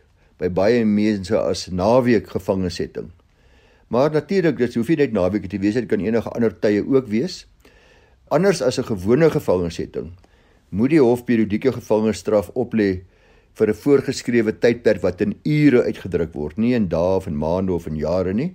by 0.41 0.49
baie 0.49 0.85
mense 0.89 1.37
as 1.37 1.67
naweek 1.69 2.31
gevangenissetting. 2.33 3.11
Maar 3.93 4.11
natuurlik, 4.15 4.57
dit 4.57 4.75
hoef 4.79 4.89
nie 4.89 5.03
net 5.03 5.13
naweke 5.13 5.51
te 5.53 5.61
wees, 5.61 5.77
dit 5.77 5.89
kan 5.91 6.01
enige 6.01 6.33
ander 6.33 6.55
tye 6.65 6.81
ook 6.81 7.11
wees. 7.13 7.43
Anders 8.33 8.63
as 8.63 8.79
'n 8.79 8.89
gewone 8.89 9.29
gevangenissetting 9.31 10.13
moet 10.71 10.91
die 10.91 11.03
hof 11.03 11.25
periodieke 11.29 11.73
gevangenisstraf 11.73 12.51
oplê 12.57 13.05
vir 13.53 13.69
'n 13.69 13.75
voorgeskrewe 13.75 14.53
tydperk 14.59 15.03
wat 15.03 15.21
in 15.21 15.35
ure 15.45 15.83
uitgedruk 15.85 16.33
word, 16.33 16.59
nie 16.59 16.75
in 16.75 16.89
dae 16.89 17.17
of 17.17 17.27
in 17.27 17.37
maande 17.37 17.73
of 17.73 17.87
in 17.87 17.97
jare 17.97 18.33
nie. 18.33 18.55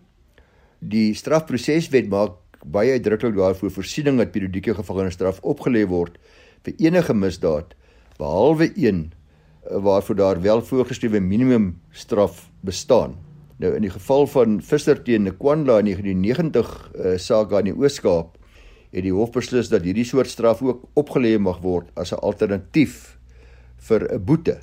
Die 0.82 1.14
strafproseswet 1.14 2.10
maak 2.10 2.32
baie 2.72 2.92
uitdruklik 2.98 3.36
daarvoor 3.36 3.72
voorsiening 3.72 4.18
dat 4.18 4.32
periodieke 4.32 4.76
gevangenisstraf 4.78 5.40
opgelê 5.44 5.86
word 5.88 6.18
vir 6.66 6.74
enige 6.88 7.14
misdaad 7.14 7.76
behalwe 8.18 8.72
een 8.76 9.08
eh, 9.08 9.78
waarvoor 9.84 10.16
daar 10.16 10.42
wel 10.42 10.62
voorgeskrewe 10.62 11.20
minimum 11.20 11.80
straf 11.92 12.50
bestaan. 12.62 13.16
Nou 13.58 13.74
in 13.76 13.82
die 13.82 13.94
geval 13.94 14.28
van 14.28 14.60
Visser 14.62 15.00
teen 15.04 15.26
Nkwanla 15.26 15.80
in 15.82 15.90
1990 15.90 16.92
uh, 16.94 17.18
saak 17.18 17.54
aan 17.58 17.70
die 17.70 17.74
Oos-Kaap 17.74 18.36
het 18.94 19.04
die 19.04 19.14
hof 19.14 19.32
beslis 19.34 19.72
dat 19.72 19.86
hierdie 19.86 20.06
soort 20.06 20.30
straf 20.30 20.62
ook 20.62 20.86
opgelê 21.00 21.36
mag 21.42 21.62
word 21.64 21.90
as 21.96 22.14
'n 22.14 22.22
alternatief 22.22 23.18
vir 23.90 24.08
'n 24.14 24.24
boete. 24.24 24.60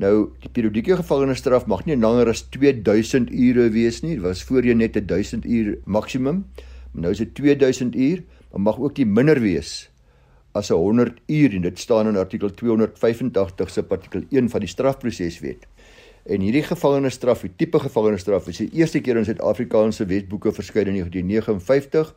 Nou 0.00 0.32
die 0.40 0.48
periodieke 0.52 0.96
gevangenisstraf 0.96 1.66
mag 1.66 1.86
nie 1.86 1.96
langer 1.96 2.28
as 2.28 2.42
2000 2.48 3.30
ure 3.30 3.68
wees 3.70 4.02
nie. 4.02 4.14
Dit 4.16 4.24
was 4.24 4.42
voorheen 4.42 4.78
net 4.78 4.96
1000 5.08 5.44
uur 5.44 5.78
maksimum. 5.84 6.44
Nou 6.92 7.12
is 7.12 7.18
dit 7.18 7.34
2000 7.34 7.94
uur, 7.94 8.22
maar 8.50 8.60
mag 8.60 8.80
ook 8.80 8.96
nie 8.96 9.06
minder 9.06 9.40
wees 9.40 9.90
as 10.52 10.68
100 10.68 11.20
uur 11.26 11.54
en 11.54 11.62
dit 11.62 11.78
staan 11.78 12.08
in 12.10 12.16
artikel 12.16 12.50
285 12.50 13.70
se 13.70 13.84
artikel 13.88 14.24
1 14.30 14.50
van 14.50 14.60
die 14.60 14.68
strafproseswet. 14.68 15.66
En 16.26 16.40
hierdie 16.40 16.62
gevangenisstraf, 16.62 17.40
die 17.46 17.52
tipe 17.56 17.78
gevangenisstraf, 17.78 18.48
is 18.48 18.58
die 18.58 18.70
eerste 18.72 19.00
keer 19.00 19.16
in 19.16 19.24
Suid-Afrikaanse 19.24 20.04
wetboeke 20.10 20.52
verskyn 20.52 20.90
in 20.90 20.98
1959 20.98 22.14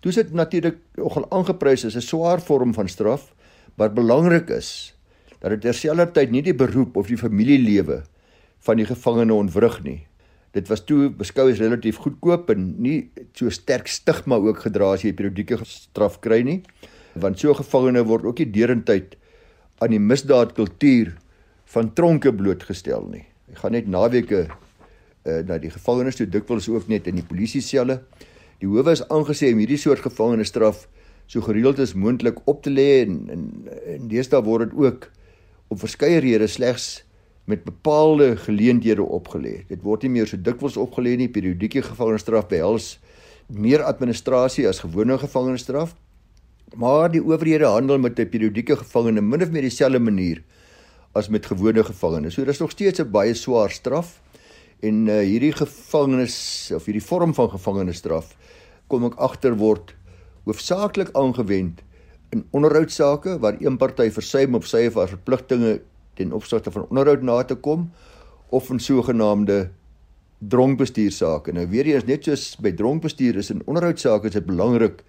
Toe 0.00 0.12
sit 0.12 0.32
natuurlik 0.36 0.76
nogal 0.94 1.24
aangeprys 1.34 1.84
as 1.84 1.96
'n 1.96 2.04
swaar 2.04 2.40
vorm 2.40 2.74
van 2.74 2.88
straf, 2.88 3.34
maar 3.74 3.92
belangrik 3.92 4.48
is 4.48 4.94
dat 5.40 5.50
dit 5.50 5.60
terselfdertyd 5.60 6.30
nie 6.30 6.42
die 6.42 6.54
beroep 6.54 6.96
of 6.96 7.06
die 7.06 7.18
familielewe 7.18 8.02
van 8.58 8.76
die 8.76 8.86
gevangene 8.86 9.34
ontwrig 9.34 9.82
nie. 9.82 10.05
Dit 10.56 10.70
was 10.72 10.82
toe 10.88 11.10
beskou 11.12 11.50
as 11.50 11.60
relatief 11.60 11.98
goedkoop 12.00 12.48
en 12.54 12.70
nie 12.80 13.10
so 13.36 13.52
sterk 13.52 13.90
stigma 13.92 14.38
ook 14.40 14.62
gedra 14.64 14.94
as 14.96 15.04
jy 15.04 15.12
periodieke 15.16 15.58
straf 15.68 16.20
kry 16.24 16.40
nie, 16.46 16.62
want 17.20 17.40
so 17.40 17.52
gevangene 17.56 18.04
word 18.08 18.24
ook 18.24 18.40
nie 18.40 18.48
derentyd 18.54 19.18
aan 19.84 19.92
die 19.92 20.00
misdaadkultuur 20.00 21.12
van 21.74 21.90
tronke 21.98 22.32
blootgestel 22.32 23.04
nie. 23.12 23.26
Jy 23.50 23.58
gaan 23.60 23.76
net 23.76 23.90
naweke 23.92 24.46
uh, 24.46 25.40
na 25.44 25.58
die 25.60 25.72
gevangenes 25.74 26.16
toe 26.16 26.28
dikwels 26.30 26.70
ook 26.72 26.88
net 26.88 27.10
in 27.10 27.20
die 27.20 27.26
polisie 27.26 27.62
selle. 27.64 28.00
Die 28.62 28.70
howe 28.70 28.94
is 28.94 29.04
aangesê 29.12 29.52
om 29.52 29.60
hierdie 29.60 29.80
soort 29.80 30.04
gevangenisstraf 30.06 30.86
so 31.28 31.42
gereeld 31.44 31.82
as 31.82 31.96
moontlik 31.98 32.38
op 32.48 32.62
te 32.64 32.72
lê 32.72 33.02
en 33.04 33.26
en, 33.34 33.46
en 33.96 34.08
deesdae 34.08 34.40
word 34.46 34.70
dit 34.70 34.78
ook 34.86 35.10
op 35.74 35.82
verskeie 35.82 36.22
redes 36.22 36.56
slegs 36.56 37.02
met 37.46 37.64
bepaalde 37.64 38.36
geleenthede 38.36 39.02
opgelê. 39.02 39.60
Dit 39.68 39.82
word 39.86 40.02
nie 40.02 40.10
meer 40.18 40.26
so 40.26 40.36
dikwels 40.36 40.76
opgelê 40.76 41.14
nie. 41.18 41.28
Periodieke 41.30 41.82
gevangenisstraf 41.86 42.48
behels 42.50 42.96
meer 43.46 43.84
administrasie 43.86 44.66
as 44.66 44.82
gewone 44.82 45.18
gevangenisstraf. 45.22 45.94
Maar 46.74 47.12
die 47.14 47.22
owerhede 47.22 47.70
handel 47.70 47.98
met 48.02 48.18
'n 48.18 48.28
periodieke 48.28 48.76
gevangene 48.76 49.20
min 49.20 49.42
of 49.42 49.50
meer 49.50 49.62
dieselfde 49.62 49.98
manier 49.98 50.42
as 51.14 51.28
met 51.28 51.46
gewone 51.46 51.84
gevangenes. 51.84 52.34
So 52.34 52.44
dis 52.44 52.58
nog 52.58 52.70
steeds 52.70 53.00
'n 53.00 53.10
baie 53.10 53.34
swaar 53.34 53.70
straf 53.70 54.20
en 54.80 55.06
uh, 55.06 55.20
hierdie 55.24 55.52
gevangenes 55.52 56.70
of 56.74 56.84
hierdie 56.84 57.04
vorm 57.04 57.34
van 57.34 57.50
gevangenisstraf 57.50 58.36
kom 58.92 59.06
ek 59.08 59.16
agter 59.24 59.56
word 59.56 59.94
hoofsaaklik 60.44 61.10
aangewend 61.16 61.80
in 62.34 62.44
onderhoudsake 62.50 63.38
waar 63.38 63.56
een 63.60 63.78
party 63.80 64.10
versuim 64.10 64.54
op 64.58 64.66
sy 64.68 64.86
of 64.90 64.98
haar 65.00 65.08
verpligtinge 65.14 65.80
ten 66.16 66.32
opsigte 66.32 66.72
van 66.72 66.86
onderhoud 66.88 67.22
na 67.22 67.42
te 67.44 67.54
kom 67.54 67.90
of 68.48 68.70
in 68.70 68.80
sogenaamde 68.80 69.70
dronkbestuursake. 70.38 71.52
Nou 71.52 71.66
weer 71.68 71.88
eens 71.92 72.04
net 72.08 72.24
soos 72.28 72.54
by 72.60 72.72
dronkbestuur 72.76 73.40
is 73.40 73.50
in 73.52 73.64
onderhoudsake 73.64 74.28
is 74.30 74.36
dit 74.36 74.46
belangrik 74.46 75.02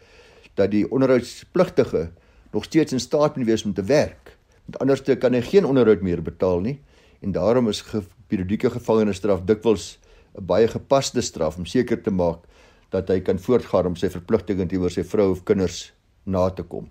dat 0.59 0.71
die 0.71 0.85
onderhoudspligtige 0.91 2.09
nog 2.51 2.63
steeds 2.63 2.95
in 2.95 3.03
staat 3.03 3.37
moet 3.37 3.45
wees 3.45 3.65
om 3.65 3.73
te 3.73 3.83
werk. 3.83 4.35
Want 4.65 4.79
anders 4.79 5.03
kan 5.19 5.35
hy 5.35 5.41
geen 5.41 5.65
onderhoud 5.65 6.01
meer 6.01 6.21
betaal 6.23 6.63
nie 6.63 6.79
en 7.21 7.31
daarom 7.31 7.69
is 7.69 7.83
periodieke 8.27 8.69
gevangenisstraf 8.69 9.45
dikwels 9.47 9.97
'n 10.37 10.45
baie 10.45 10.67
gepaste 10.67 11.21
straf 11.21 11.57
om 11.57 11.65
seker 11.65 12.01
te 12.01 12.11
maak 12.11 12.45
dat 12.89 13.07
hy 13.07 13.19
kan 13.19 13.39
voortgaan 13.39 13.85
om 13.85 13.95
sy 13.95 14.09
verpligtinge 14.09 14.65
teenoor 14.65 14.91
sy 14.91 15.03
vrou 15.03 15.31
of 15.31 15.43
kinders 15.43 15.93
na 16.25 16.49
te 16.49 16.63
kom. 16.63 16.89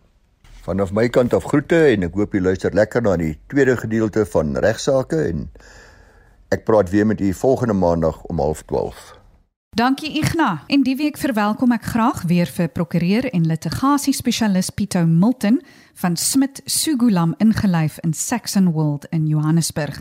Vanaf 0.66 0.90
my 0.90 1.04
kant 1.14 1.30
af 1.36 1.44
groete 1.46 1.78
en 1.92 2.02
ek 2.08 2.16
hoop 2.18 2.32
jy 2.34 2.40
luister 2.42 2.74
lekker 2.74 3.04
na 3.06 3.12
die 3.20 3.36
tweede 3.52 3.76
gedeelte 3.78 4.24
van 4.26 4.56
regsaake 4.64 5.20
en 5.28 5.44
ek 6.50 6.64
praat 6.66 6.90
weer 6.90 7.06
met 7.06 7.20
u 7.22 7.28
volgende 7.38 7.76
maandag 7.78 8.18
om 8.26 8.40
12:30. 8.42 9.14
Dankie 9.78 10.10
Igna. 10.18 10.64
En 10.66 10.82
die 10.82 10.96
week 10.96 11.20
verwelkom 11.22 11.70
ek 11.76 11.84
graag 11.92 12.22
weer 12.26 12.50
vir 12.50 12.68
prokureur 12.68 13.28
en 13.30 13.46
litigasie 13.46 14.14
spesialis 14.16 14.72
Pieto 14.74 15.04
Milton 15.06 15.60
van 15.94 16.16
Smit 16.16 16.62
Sugulam 16.64 17.34
ingelyf 17.38 18.00
in 18.02 18.14
Saxon 18.14 18.72
World 18.72 19.06
in 19.10 19.26
Johannesburg. 19.26 20.00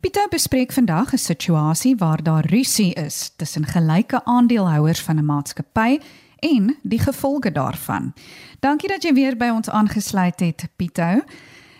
Pieter 0.00 0.26
bespreek 0.30 0.72
vandag 0.72 1.12
'n 1.12 1.18
situasie 1.18 1.96
waar 1.96 2.22
daar 2.22 2.46
rusie 2.50 2.94
is 2.94 3.32
tussen 3.36 3.66
gelyke 3.66 4.24
aandeelhouers 4.24 5.02
van 5.02 5.16
'n 5.16 5.24
maatskappy 5.24 6.00
en 6.42 6.76
die 6.82 6.98
gevolge 6.98 7.52
daarvan. 7.52 8.12
Dankie 8.60 8.88
dat 8.90 9.02
jy 9.06 9.14
weer 9.14 9.36
by 9.38 9.50
ons 9.54 9.70
aangesluit 9.70 10.40
het, 10.40 10.66
Pieter. 10.76 11.22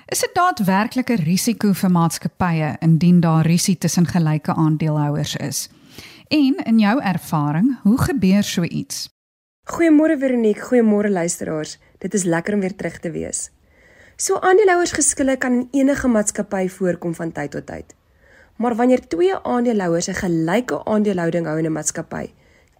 Is 0.07 0.21
dit 0.21 0.35
daadwerklik 0.35 1.11
'n 1.11 1.25
risiko 1.25 1.73
vir 1.73 1.90
maatskappye 1.90 2.76
indien 2.81 3.21
daar 3.21 3.47
rusie 3.47 3.78
tussen 3.78 4.07
gelyke 4.07 4.54
aandeelhouers 4.54 5.37
is? 5.37 5.69
En 6.28 6.54
in 6.64 6.78
jou 6.78 7.00
ervaring, 7.00 7.78
hoe 7.83 7.99
gebeur 7.99 8.42
so 8.42 8.62
iets? 8.62 9.09
Goeiemôre 9.62 10.19
Veronique, 10.19 10.62
goeiemôre 10.62 11.11
luisteraars. 11.11 11.78
Dit 11.99 12.14
is 12.14 12.25
lekker 12.25 12.54
om 12.54 12.61
weer 12.61 12.76
terug 12.76 12.99
te 12.99 13.11
wees. 13.11 13.50
So 14.16 14.38
aandeelhouersgeskille 14.38 15.37
kan 15.37 15.52
in 15.52 15.69
enige 15.71 16.09
maatskappy 16.09 16.69
voorkom 16.69 17.14
van 17.14 17.33
tyd 17.33 17.50
tot 17.50 17.66
tyd. 17.66 17.95
Maar 18.57 18.76
wanneer 18.76 19.09
twee 19.09 19.37
aandeelhouers 19.37 20.09
'n 20.09 20.14
gelyke 20.14 20.85
aandelehouding 20.85 21.47
hou 21.47 21.59
in 21.59 21.66
'n 21.66 21.73
maatskappy, 21.73 22.26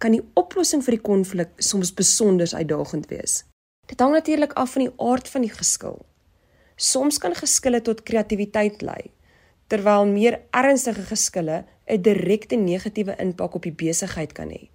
kan 0.03 0.11
die 0.11 0.23
oplossing 0.35 0.83
vir 0.83 0.97
die 0.97 1.05
konflik 1.05 1.51
soms 1.63 1.93
besonder 1.95 2.49
uitdagend 2.51 3.07
wees. 3.07 3.43
Dit 3.87 4.01
hang 4.03 4.11
natuurlik 4.11 4.55
af 4.59 4.75
van 4.75 4.87
die 4.87 4.93
aard 4.99 5.29
van 5.31 5.45
die 5.45 5.53
geskil. 5.53 6.01
Soms 6.75 7.19
kan 7.23 7.35
geskille 7.37 7.79
tot 7.81 8.03
kreatiwiteit 8.03 8.81
lei, 8.83 9.11
terwyl 9.71 10.07
meer 10.09 10.41
ernstige 10.51 11.05
geskille 11.07 11.63
'n 11.87 12.01
direkte 12.01 12.55
negatiewe 12.55 13.15
impak 13.19 13.55
op 13.55 13.63
die 13.63 13.75
besigheid 13.85 14.33
kan 14.33 14.49
hê. 14.49 14.69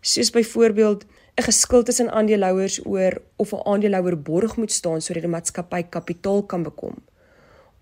Soos 0.00 0.30
byvoorbeeld 0.30 1.04
'n 1.36 1.42
geskil 1.42 1.82
tussen 1.82 2.10
aandeelhouers 2.10 2.86
oor 2.86 3.22
of 3.36 3.52
'n 3.52 3.64
aandeelhouer 3.64 4.22
borg 4.22 4.56
moet 4.56 4.72
staan 4.72 5.00
sodat 5.00 5.22
die 5.22 5.30
maatskappy 5.30 5.82
kapitaal 5.82 6.42
kan 6.42 6.62
bekom. 6.62 6.94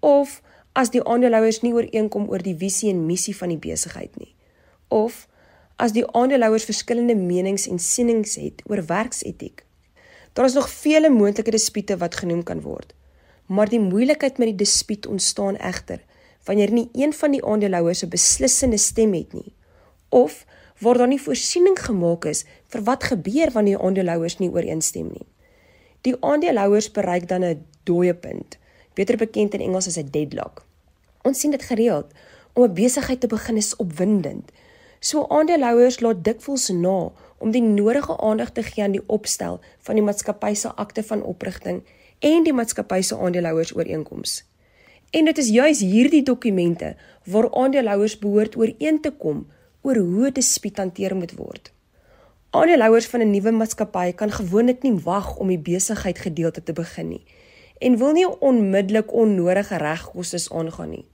Of 0.00 0.42
as 0.72 0.90
die 0.90 1.04
aandeelhouers 1.04 1.60
nie 1.60 1.72
ooreenkom 1.72 2.28
oor 2.28 2.42
die 2.42 2.56
visie 2.56 2.90
en 2.90 3.06
missie 3.06 3.36
van 3.36 3.48
die 3.48 3.58
besigheid 3.58 4.16
nie. 4.16 4.34
Of 4.88 5.27
as 5.78 5.94
die 5.94 6.04
aandeelhouers 6.18 6.66
verskillende 6.66 7.14
menings 7.14 7.68
en 7.70 7.78
sienings 7.78 8.34
het 8.40 8.62
oor 8.66 8.82
werksetiek. 8.86 9.64
Daar 10.34 10.50
is 10.50 10.58
nog 10.58 10.70
vele 10.70 11.10
moontlike 11.10 11.54
dispute 11.54 11.96
wat 11.96 12.18
genoem 12.18 12.42
kan 12.42 12.60
word. 12.60 12.94
Maar 13.46 13.70
die 13.70 13.80
moeilikheid 13.80 14.38
met 14.38 14.52
die 14.52 14.60
dispuut 14.64 15.06
ontstaan 15.06 15.56
egter 15.56 16.02
wanneer 16.44 16.70
nie 16.72 16.88
een 16.96 17.12
van 17.12 17.30
die 17.34 17.44
aandeelhouers 17.44 18.02
'n 18.02 18.08
beslissende 18.08 18.78
stem 18.78 19.12
het 19.12 19.32
nie 19.32 19.52
of 20.08 20.46
waar 20.78 20.98
daar 20.98 21.08
nie 21.08 21.20
voorsiening 21.20 21.78
gemaak 21.78 22.24
is 22.24 22.44
vir 22.68 22.82
wat 22.82 23.04
gebeur 23.04 23.50
wanneer 23.52 23.78
die 23.78 23.86
aandeelhouers 23.86 24.38
nie 24.38 24.50
ooreenstem 24.50 25.10
nie. 25.12 25.26
Die 26.00 26.16
aandeelhouers 26.20 26.90
bereik 26.90 27.28
dan 27.28 27.44
'n 27.44 27.64
dooie 27.82 28.14
punt, 28.14 28.58
beter 28.94 29.16
bekend 29.16 29.54
in 29.54 29.60
Engels 29.60 29.86
as 29.86 29.98
'n 29.98 30.10
deadlock. 30.10 30.64
Ons 31.22 31.40
sien 31.40 31.50
dit 31.50 31.62
gereeld. 31.62 32.06
Om 32.52 32.62
'n 32.62 32.74
besigheid 32.74 33.20
te 33.20 33.26
begin 33.26 33.56
is 33.56 33.76
opwindend. 33.76 34.50
So 35.00 35.26
aandeelhouers 35.30 36.00
laat 36.00 36.24
dikwels 36.26 36.68
na 36.74 37.12
om 37.38 37.50
die 37.54 37.62
nodige 37.62 38.16
aandag 38.18 38.50
te 38.50 38.62
gee 38.66 38.82
aan 38.82 38.96
die 38.96 39.04
opstel 39.06 39.60
van 39.86 39.94
die 39.94 40.02
maatskappy 40.02 40.54
se 40.58 40.72
akte 40.74 41.02
van 41.06 41.22
oprigting 41.22 41.84
en 42.18 42.42
die 42.42 42.52
maatskappy 42.52 43.00
se 43.06 43.16
aandeelhouers 43.16 43.76
ooreenkomste. 43.76 44.42
En 45.10 45.24
dit 45.24 45.38
is 45.38 45.48
juis 45.48 45.80
hierdie 45.80 46.22
dokumente 46.22 46.96
waar 47.24 47.46
aandeelhouers 47.54 48.18
behoort 48.18 48.56
ooreen 48.56 49.00
te 49.00 49.10
kom 49.10 49.46
oor 49.86 49.96
hoe 49.96 50.32
dispuut 50.34 50.76
hanteer 50.76 51.14
moet 51.16 51.32
word. 51.38 51.70
Aandeelhouers 52.50 53.06
van 53.06 53.20
'n 53.20 53.30
nuwe 53.30 53.50
maatskappy 53.50 54.12
kan 54.12 54.30
gewoonlik 54.30 54.82
nie 54.82 54.98
wag 55.04 55.36
om 55.36 55.48
die 55.48 55.58
besigheid 55.58 56.18
gedeelte 56.18 56.62
te 56.62 56.72
begin 56.72 57.08
nie 57.08 57.24
en 57.78 57.98
wil 57.98 58.12
nie 58.12 58.38
onmiddellik 58.40 59.12
onnodige 59.12 59.76
regkoste 59.76 60.54
aangaan 60.54 60.90
nie. 60.90 61.06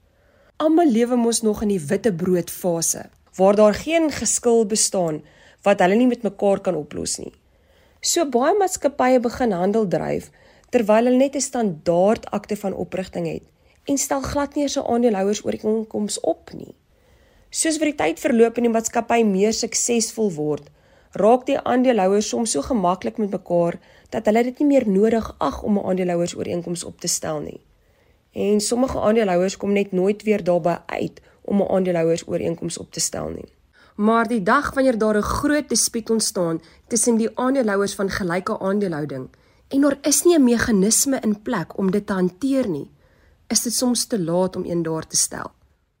Almal 0.57 0.91
lewe 0.91 1.15
mos 1.15 1.41
nog 1.41 1.61
in 1.61 1.67
die 1.67 1.85
witbrood 1.87 2.51
fase 2.51 3.09
waar 3.37 3.55
daar 3.55 3.73
geen 3.73 4.11
geskil 4.11 4.65
bestaan 4.65 5.23
wat 5.63 5.79
hulle 5.79 5.95
nie 5.95 6.07
met 6.07 6.23
mekaar 6.23 6.59
kan 6.59 6.75
oplos 6.75 7.17
nie. 7.17 7.33
So 8.01 8.25
baie 8.29 8.53
maatskappye 8.57 9.19
begin 9.19 9.51
handel 9.51 9.87
dryf 9.87 10.29
terwyl 10.69 11.09
hulle 11.09 11.17
net 11.17 11.35
'n 11.35 11.41
standaard 11.41 12.29
akte 12.31 12.55
van 12.55 12.73
oprigting 12.73 13.27
het 13.27 13.45
en 13.85 13.97
stel 13.97 14.21
glad 14.21 14.55
nie 14.55 14.63
eens 14.63 14.77
'n 14.77 14.87
aandeelhouers 14.93 15.45
ooreenkoms 15.45 16.19
op 16.19 16.51
nie. 16.53 16.75
Soos 17.49 17.77
wat 17.77 17.87
die 17.87 17.95
tyd 17.95 18.19
verloop 18.19 18.57
en 18.57 18.63
die 18.63 18.71
maatskappy 18.71 19.23
meer 19.23 19.53
suksesvol 19.53 20.31
word, 20.31 20.69
raak 21.11 21.45
die 21.45 21.59
aandeelhouers 21.59 22.29
soms 22.29 22.51
so 22.51 22.61
gemaklik 22.61 23.17
met 23.17 23.31
mekaar 23.31 23.79
dat 24.09 24.25
hulle 24.25 24.43
dit 24.43 24.59
nie 24.59 24.67
meer 24.67 24.87
nodig 24.89 25.35
ag 25.37 25.63
om 25.63 25.77
'n 25.77 25.85
aandeelhouers 25.85 26.35
ooreenkoms 26.35 26.83
op 26.83 26.99
te 26.99 27.07
stel 27.07 27.39
nie. 27.39 27.61
En 28.31 28.59
sommige 28.59 28.99
aandeelhouers 28.99 29.57
kom 29.57 29.71
net 29.71 29.91
nooit 29.91 30.23
weer 30.23 30.43
daarby 30.43 30.75
uit 30.85 31.21
om 31.45 31.61
'n 31.61 31.69
aandeelhouers 31.69 32.27
ooreenkoms 32.27 32.77
op 32.77 32.91
te 32.91 32.99
stel 32.99 33.29
nie. 33.29 33.53
Maar 33.95 34.27
die 34.27 34.43
dag 34.43 34.73
wanneer 34.73 34.97
daar 34.97 35.17
'n 35.17 35.21
groot 35.21 35.69
dispuut 35.69 36.09
ontstaan 36.09 36.61
tussen 36.87 37.17
die 37.17 37.37
aandeelhouers 37.39 37.95
van 37.95 38.09
gelyke 38.09 38.59
aandelehouding 38.59 39.29
en 39.67 39.81
daar 39.81 39.97
is 40.01 40.23
nie 40.23 40.37
'n 40.37 40.43
meganisme 40.43 41.19
in 41.19 41.41
plek 41.41 41.77
om 41.77 41.91
dit 41.91 42.07
te 42.07 42.13
hanteer 42.13 42.69
nie, 42.69 42.91
is 43.47 43.61
dit 43.61 43.73
soms 43.73 44.05
te 44.05 44.23
laat 44.23 44.55
om 44.55 44.65
een 44.65 44.83
daar 44.83 45.07
te 45.07 45.17
stel. 45.17 45.51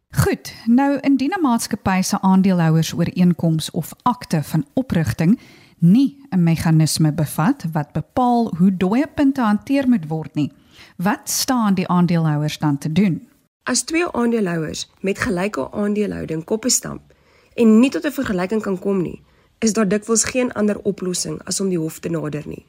Goed, 0.09 0.53
nou 0.65 0.99
indien 0.99 1.33
'n 1.37 1.41
maatskappy 1.41 2.01
se 2.01 2.21
aandeelhouers 2.21 2.93
ooreenkoms 2.93 3.71
of 3.71 3.93
akte 4.01 4.43
van 4.43 4.65
oprigting 4.73 5.39
nie 5.77 6.25
'n 6.29 6.43
meganisme 6.43 7.13
bevat 7.13 7.65
wat 7.71 7.91
bepaal 7.91 8.55
hoe 8.57 8.77
dooie 8.77 9.07
punte 9.15 9.41
hanteer 9.41 9.89
moet 9.89 10.07
word 10.07 10.35
nie, 10.35 10.51
wat 10.97 11.29
staan 11.29 11.73
die 11.73 11.87
aandeelhouers 11.87 12.57
dan 12.57 12.77
te 12.77 12.91
doen? 12.91 13.27
As 13.65 13.81
twee 13.81 14.05
aandeelhouers 14.05 14.83
met 15.01 15.17
gelyke 15.17 15.63
aandelehouding 15.73 16.43
koppe 16.45 16.69
stamp 16.69 17.13
en 17.57 17.79
nie 17.79 17.89
tot 17.89 18.05
'n 18.05 18.13
vergelyking 18.17 18.61
kan 18.61 18.77
kom 18.79 19.01
nie, 19.01 19.21
is 19.59 19.73
daar 19.73 19.87
dikwels 19.87 20.23
geen 20.23 20.51
ander 20.53 20.77
oplossing 20.81 21.39
as 21.43 21.59
om 21.59 21.69
die 21.69 21.79
hof 21.79 21.97
te 21.99 22.09
nader 22.09 22.43
nie. 22.47 22.65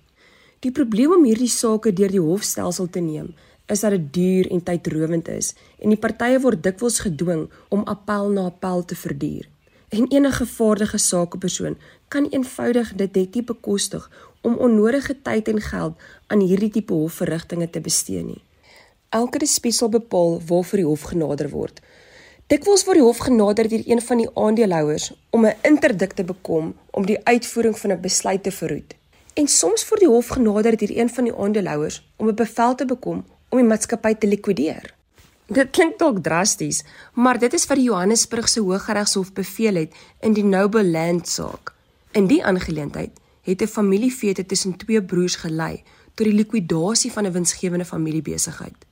Die 0.61 0.70
probleem 0.70 1.12
om 1.12 1.24
hierdie 1.24 1.52
sake 1.52 1.92
deur 1.92 2.09
die 2.09 2.20
hofstelsel 2.20 2.88
te 2.90 3.00
neem, 3.00 3.35
is 3.66 3.80
dat 3.80 3.90
dit 3.90 4.12
duur 4.12 4.50
en 4.50 4.62
tydrowend 4.62 5.28
is 5.28 5.54
en 5.78 5.88
die 5.88 6.00
partye 6.00 6.40
word 6.40 6.62
dikwels 6.62 6.98
gedwing 6.98 7.50
om 7.68 7.85
appel 7.85 8.30
na 8.30 8.44
appel 8.44 8.85
te 8.85 8.96
verduur. 8.96 9.48
En 9.88 10.09
enige 10.09 10.46
vaardige 10.46 10.98
sakepersoon 10.98 11.76
kan 12.09 12.28
eenvoudig 12.30 12.94
dit 12.94 13.14
net 13.14 13.35
nie 13.35 13.44
bekostig 13.44 14.11
om 14.40 14.56
onnodige 14.56 15.16
tyd 15.22 15.48
en 15.48 15.61
geld 15.61 15.94
aan 16.26 16.40
hierdie 16.40 16.70
tipe 16.70 16.92
hofverrigtinge 16.92 17.70
te 17.70 17.80
bestee 17.80 18.22
nie. 18.22 18.45
Elke 19.08 19.38
dispuut 19.38 19.74
sal 19.74 19.88
bepaal 19.88 20.40
waarvoor 20.46 20.78
die 20.78 20.86
hof 20.86 21.02
genader 21.10 21.48
word. 21.50 21.80
Dikwels 22.50 22.82
word 22.86 22.98
die 22.98 23.04
hof 23.06 23.18
genader 23.22 23.68
deur 23.70 23.82
een 23.86 24.02
van 24.02 24.18
die 24.18 24.28
aandeelhouers 24.34 25.12
om 25.30 25.46
'n 25.46 25.56
interdik 25.62 26.12
te 26.12 26.24
bekom 26.24 26.74
om 26.90 27.06
die 27.06 27.18
uitvoering 27.24 27.78
van 27.78 27.90
'n 27.90 28.00
besluit 28.00 28.42
te 28.42 28.50
verhoed. 28.50 28.94
En 29.34 29.48
soms 29.48 29.88
word 29.88 30.00
die 30.00 30.08
hof 30.08 30.28
genader 30.28 30.76
deur 30.76 30.96
een 30.98 31.10
van 31.10 31.24
die 31.24 31.34
aandeelhouers 31.34 32.02
om 32.16 32.28
'n 32.28 32.34
bevel 32.34 32.74
te 32.74 32.84
bekom 32.84 33.24
om 33.48 33.58
die 33.58 33.66
maatskappy 33.66 34.14
te 34.14 34.26
likwideer. 34.26 34.94
Dit 35.46 35.70
klink 35.70 35.98
dalk 35.98 36.22
drasties, 36.22 36.84
maar 37.14 37.38
dit 37.38 37.52
is 37.52 37.66
wat 37.66 37.76
die 37.76 37.86
Johannesburgse 37.86 38.60
Hooggeregshof 38.60 39.32
beveel 39.32 39.74
het 39.74 39.94
in 40.20 40.32
die 40.32 40.44
Noble 40.44 40.84
Land 40.84 41.28
saak. 41.28 41.74
In 42.12 42.26
die 42.26 42.44
aangeleentheid 42.44 43.10
het 43.42 43.62
'n 43.62 43.66
familiefete 43.66 44.46
tussen 44.46 44.76
twee 44.76 45.02
broers 45.02 45.36
gelei 45.36 45.82
tot 46.14 46.26
die 46.26 46.34
likwidasie 46.34 47.12
van 47.12 47.26
'n 47.26 47.32
winsgewende 47.32 47.84
familiebesigheid. 47.84 48.86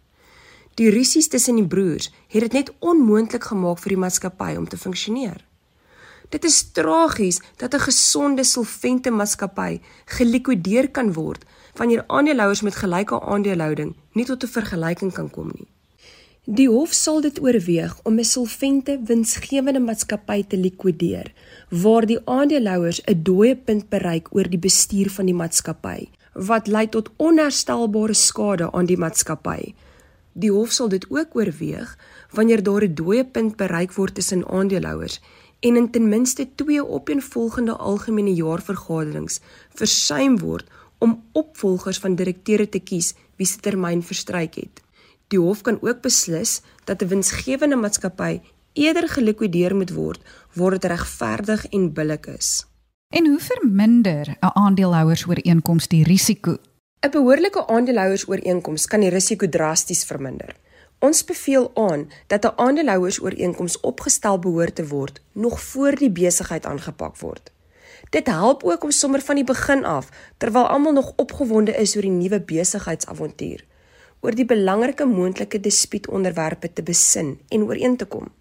Die 0.74 0.90
rusies 0.90 1.28
tussen 1.28 1.56
die 1.56 1.66
broers 1.66 2.10
het 2.28 2.40
dit 2.40 2.52
net 2.52 2.72
onmoontlik 2.78 3.44
gemaak 3.44 3.78
vir 3.78 3.94
die 3.94 4.00
maatskappy 4.04 4.54
om 4.58 4.68
te 4.68 4.78
funksioneer. 4.78 5.44
Dit 6.34 6.44
is 6.44 6.72
tragies 6.74 7.40
dat 7.62 7.74
'n 7.74 7.86
gesonde 7.86 8.44
solvente 8.44 9.10
maatskappy 9.10 9.80
gelikwideer 10.06 10.90
kan 10.90 11.12
word 11.12 11.44
wanneer 11.76 12.04
aandeelhouers 12.06 12.62
met 12.62 12.74
gelyke 12.74 13.20
aandelehouding 13.20 13.94
nie 14.12 14.24
tot 14.24 14.42
'n 14.42 14.54
vergelyking 14.56 15.12
kan 15.12 15.30
kom 15.30 15.50
nie. 15.54 15.68
Die 16.44 16.68
hof 16.68 16.92
sal 16.92 17.20
dit 17.20 17.40
oorweeg 17.40 17.94
om 18.02 18.18
'n 18.18 18.24
solvente 18.24 19.00
winsgewende 19.04 19.80
maatskappy 19.80 20.42
te 20.42 20.56
likwideer 20.56 21.32
waar 21.70 22.06
die 22.06 22.20
aandeelhouers 22.24 23.00
'n 23.06 23.22
dooie 23.22 23.56
punt 23.56 23.88
bereik 23.88 24.28
oor 24.34 24.50
die 24.50 24.58
bestuur 24.58 25.10
van 25.10 25.26
die 25.26 25.34
maatskappy 25.34 26.08
wat 26.32 26.66
lei 26.66 26.88
tot 26.88 27.10
onherstelbare 27.16 28.14
skade 28.14 28.72
aan 28.72 28.86
die 28.86 28.96
maatskappy. 28.96 29.74
Die 30.34 30.50
hof 30.50 30.72
sal 30.74 30.88
dit 30.90 31.06
ook 31.08 31.36
oorweeg 31.38 31.98
wanneer 32.30 32.62
daar 32.62 32.84
'n 32.84 32.94
dooie 32.94 33.24
punt 33.24 33.56
bereik 33.56 33.92
word 33.92 34.14
tussen 34.14 34.46
aandeelhouers 34.48 35.20
en 35.60 35.76
in 35.76 35.90
ten 35.90 36.08
minste 36.08 36.48
twee 36.54 36.88
opeenvolgende 36.88 37.76
algemene 37.76 38.34
jaarvergaderings 38.34 39.40
versuim 39.74 40.38
word 40.38 40.68
om 40.98 41.22
opvolgers 41.32 41.98
van 41.98 42.14
direkteure 42.14 42.68
te 42.68 42.78
kies 42.78 43.14
wie 43.36 43.46
se 43.46 43.60
termyn 43.60 44.02
verstryk 44.02 44.54
het. 44.54 44.82
Die 45.28 45.40
hof 45.40 45.60
kan 45.60 45.78
ook 45.80 46.00
beslis 46.00 46.60
dat 46.84 47.02
'n 47.02 47.08
winsgewende 47.08 47.76
maatskappy 47.76 48.40
eerder 48.72 49.08
gelikwideer 49.08 49.76
moet 49.76 49.90
word 49.90 50.20
waar 50.54 50.70
dit 50.70 50.84
regverdig 50.84 51.66
en 51.66 51.92
billik 51.92 52.26
is. 52.26 52.66
En 53.08 53.26
hoe 53.26 53.40
verminder 53.40 54.36
'n 54.40 54.54
aandeelhouersooreenkoms 54.54 55.88
die 55.88 56.04
risiko? 56.04 56.56
'n 57.04 57.10
Behoorlike 57.10 57.66
aandeelhouersooreenkoms 57.66 58.86
kan 58.88 59.02
die 59.04 59.10
risiko 59.12 59.48
drasties 59.48 60.06
verminder. 60.08 60.54
Ons 61.04 61.24
beveel 61.24 61.66
aan 61.74 62.06
dat 62.26 62.44
'n 62.44 62.56
aandeelhouersooreenkoms 62.56 63.80
opgestel 63.80 64.38
behoort 64.38 64.74
te 64.74 64.86
word 64.88 65.20
nog 65.32 65.60
voor 65.60 65.94
die 65.94 66.10
besigheid 66.10 66.66
aangepak 66.66 67.16
word. 67.16 67.52
Dit 68.10 68.26
help 68.26 68.62
ook 68.62 68.84
om 68.84 68.90
sommer 68.90 69.20
van 69.20 69.34
die 69.34 69.44
begin 69.44 69.84
af, 69.84 70.08
terwyl 70.36 70.68
almal 70.68 70.92
nog 70.92 71.12
opgewonde 71.16 71.72
is 71.72 71.96
oor 71.96 72.02
die 72.02 72.10
nuwe 72.10 72.40
besigheidsavontuur, 72.40 73.64
oor 74.20 74.34
die 74.34 74.44
belangrike 74.44 75.04
moontlike 75.04 75.60
dispuutonderwerpe 75.60 76.72
te 76.72 76.82
besin 76.82 77.40
en 77.48 77.62
ooreen 77.62 77.96
te 77.96 78.04
kom. 78.04 78.32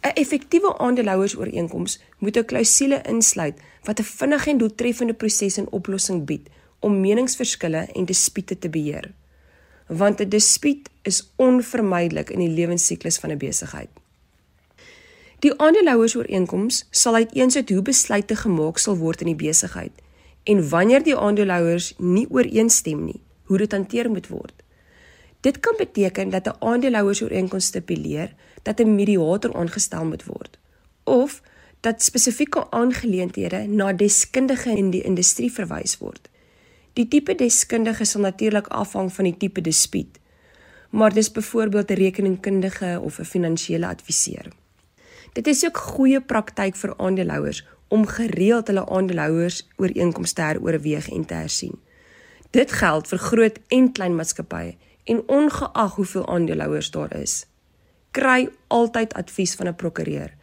'n 0.00 0.12
Effektiewe 0.14 0.78
aandeelhouersooreenkoms 0.78 2.00
moet 2.18 2.36
'n 2.36 2.44
klousule 2.44 3.02
insluit 3.02 3.60
wat 3.82 3.98
'n 4.00 4.02
vinnige 4.02 4.50
en 4.50 4.58
doeltreffende 4.58 5.14
proses 5.14 5.56
en 5.56 5.72
oplossing 5.72 6.24
bied 6.24 6.48
om 6.80 7.00
meningsverskille 7.00 7.86
en 7.94 8.04
dispute 8.04 8.58
te 8.58 8.68
beheer. 8.68 9.12
Want 9.86 10.20
'n 10.20 10.28
dispuut 10.28 10.88
is 11.02 11.32
onvermydelik 11.36 12.30
in 12.30 12.38
die 12.38 12.48
lewensiklus 12.48 13.18
van 13.18 13.30
'n 13.30 13.38
besigheid. 13.38 13.88
Die 15.38 15.58
aandeelhouersooreenkoms 15.60 16.86
sal 16.90 17.14
uiteensit 17.14 17.68
hoe 17.68 17.82
besluite 17.82 18.36
gemaak 18.36 18.78
sal 18.78 18.96
word 18.96 19.20
in 19.20 19.26
die 19.26 19.48
besigheid 19.48 19.92
en 20.42 20.68
wanneer 20.68 21.02
die 21.02 21.16
aandeelhouers 21.16 21.94
nie 21.98 22.26
ooreenstem 22.30 23.04
nie, 23.04 23.20
hoe 23.44 23.58
dit 23.58 23.72
hanteer 23.72 24.10
moet 24.10 24.28
word. 24.28 24.54
Dit 25.40 25.60
kan 25.60 25.74
beteken 25.78 26.30
dat 26.30 26.46
'n 26.46 26.56
aandeelhouersooreenkoms 26.58 27.64
stipuleer 27.64 28.34
dat 28.62 28.80
'n 28.80 28.94
mediator 28.94 29.54
aangestel 29.54 30.04
moet 30.04 30.24
word 30.24 30.58
of 31.04 31.42
dat 31.80 32.02
spesifieke 32.02 32.70
aangeleenthede 32.70 33.66
na 33.66 33.92
deskundige 33.92 34.70
in 34.70 34.90
die 34.90 35.02
industrie 35.02 35.52
verwys 35.52 35.98
word. 35.98 36.28
Die 36.96 37.04
tipe 37.12 37.34
deskundige 37.36 38.06
sal 38.08 38.22
natuurlik 38.24 38.70
afhang 38.72 39.10
van 39.12 39.26
die 39.28 39.36
tipe 39.36 39.60
dispuut. 39.60 40.16
Maar 40.96 41.12
dis 41.12 41.28
byvoorbeeld 41.32 41.90
'n 41.90 42.00
rekeningkundige 42.00 43.00
of 43.02 43.18
'n 43.18 43.24
finansiële 43.24 43.86
adviseur. 43.86 44.46
Dit 45.32 45.46
is 45.46 45.64
ook 45.64 45.76
goeie 45.76 46.20
praktyk 46.20 46.76
vir 46.76 46.96
aandeelhouers 46.96 47.66
om 47.88 48.06
gereeld 48.06 48.66
hulle 48.66 48.88
aandeelhouers 48.88 49.68
ooreenkomste 49.76 50.42
heroorweeg 50.42 51.08
en 51.08 51.24
te 51.24 51.34
hersien. 51.34 51.78
Dit 52.50 52.72
geld 52.72 53.08
vir 53.08 53.18
groot 53.18 53.58
en 53.68 53.92
klein 53.92 54.14
maatskappye 54.14 54.76
en 55.04 55.22
ongeag 55.26 55.94
hoeveel 55.94 56.28
aandeelhouers 56.28 56.90
daar 56.90 57.16
is. 57.16 57.46
Kry 58.10 58.48
altyd 58.66 59.14
advies 59.14 59.54
van 59.54 59.68
'n 59.68 59.76
prokureur 59.76 60.34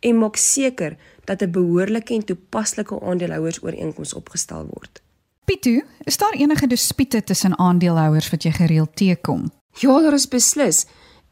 en 0.00 0.18
maak 0.18 0.36
seker 0.36 0.96
dat 1.24 1.42
'n 1.42 1.50
behoorlike 1.50 2.14
en 2.14 2.24
toepaslike 2.24 3.00
aandeelhouers 3.00 3.62
ooreenkoms 3.62 4.14
opgestel 4.14 4.66
word. 4.66 5.02
Pitu, 5.44 5.82
is 6.06 6.16
daar 6.16 6.34
enige 6.38 6.66
dispute 6.66 7.24
tussen 7.24 7.58
aandeelhouers 7.58 8.28
wat 8.30 8.44
jy 8.46 8.52
gereeld 8.54 8.92
teekom? 8.96 9.48
Ja, 9.82 9.96
daar 10.00 10.14
is 10.14 10.28
beslis. 10.30 10.84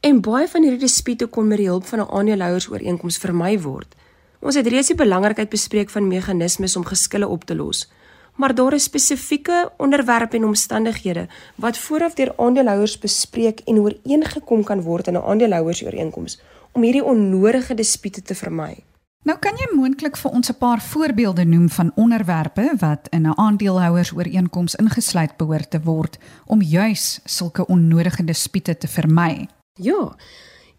En 0.03 0.19
baie 0.21 0.49
van 0.51 0.65
hierdie 0.65 0.81
dispute 0.81 1.29
kon 1.31 1.47
met 1.47 1.61
die 1.61 1.69
hulp 1.69 1.85
van 1.87 1.99
'n 1.99 2.11
aandeelhouers 2.11 2.67
ooreenkoms 2.69 3.17
vermy 3.17 3.59
word. 3.59 3.95
Ons 4.39 4.55
het 4.55 4.67
reeds 4.67 4.87
die 4.87 4.97
belangrikheid 4.97 5.49
bespreek 5.49 5.89
van 5.89 6.07
meganismes 6.07 6.75
om 6.75 6.85
geskille 6.85 7.27
op 7.27 7.43
te 7.43 7.55
los. 7.55 7.89
Maar 8.35 8.55
daar 8.55 8.73
is 8.73 8.83
spesifieke 8.83 9.71
onderwerpe 9.77 10.37
en 10.37 10.45
omstandighede 10.45 11.27
wat 11.55 11.77
vooraf 11.77 12.13
deur 12.13 12.33
aandeelhouers 12.37 12.99
bespreek 12.99 13.59
en 13.59 13.79
ooreengekom 13.79 14.63
kan 14.63 14.81
word 14.81 15.07
in 15.07 15.13
'n 15.13 15.23
aandeelhouersooreenkoms 15.23 16.41
om 16.71 16.81
hierdie 16.81 17.03
onnodige 17.03 17.73
dispute 17.73 18.21
te 18.21 18.35
vermy. 18.35 18.83
Nou 19.21 19.35
kan 19.37 19.53
jy 19.53 19.67
moontlik 19.77 20.15
vir 20.17 20.31
ons 20.31 20.49
'n 20.49 20.57
paar 20.57 20.81
voorbeelde 20.81 21.43
noem 21.45 21.69
van 21.69 21.91
onderwerpe 21.95 22.73
wat 22.79 23.07
in 23.09 23.27
'n 23.27 23.37
aandeelhouersooreenkoms 23.37 24.75
ingesluit 24.75 25.37
behoort 25.37 25.69
te 25.69 25.81
word 25.81 26.17
om 26.45 26.61
juis 26.61 27.19
sulke 27.25 27.65
onnodige 27.65 28.23
dispute 28.23 28.77
te 28.77 28.87
vermy. 28.87 29.47
Ja. 29.73 30.15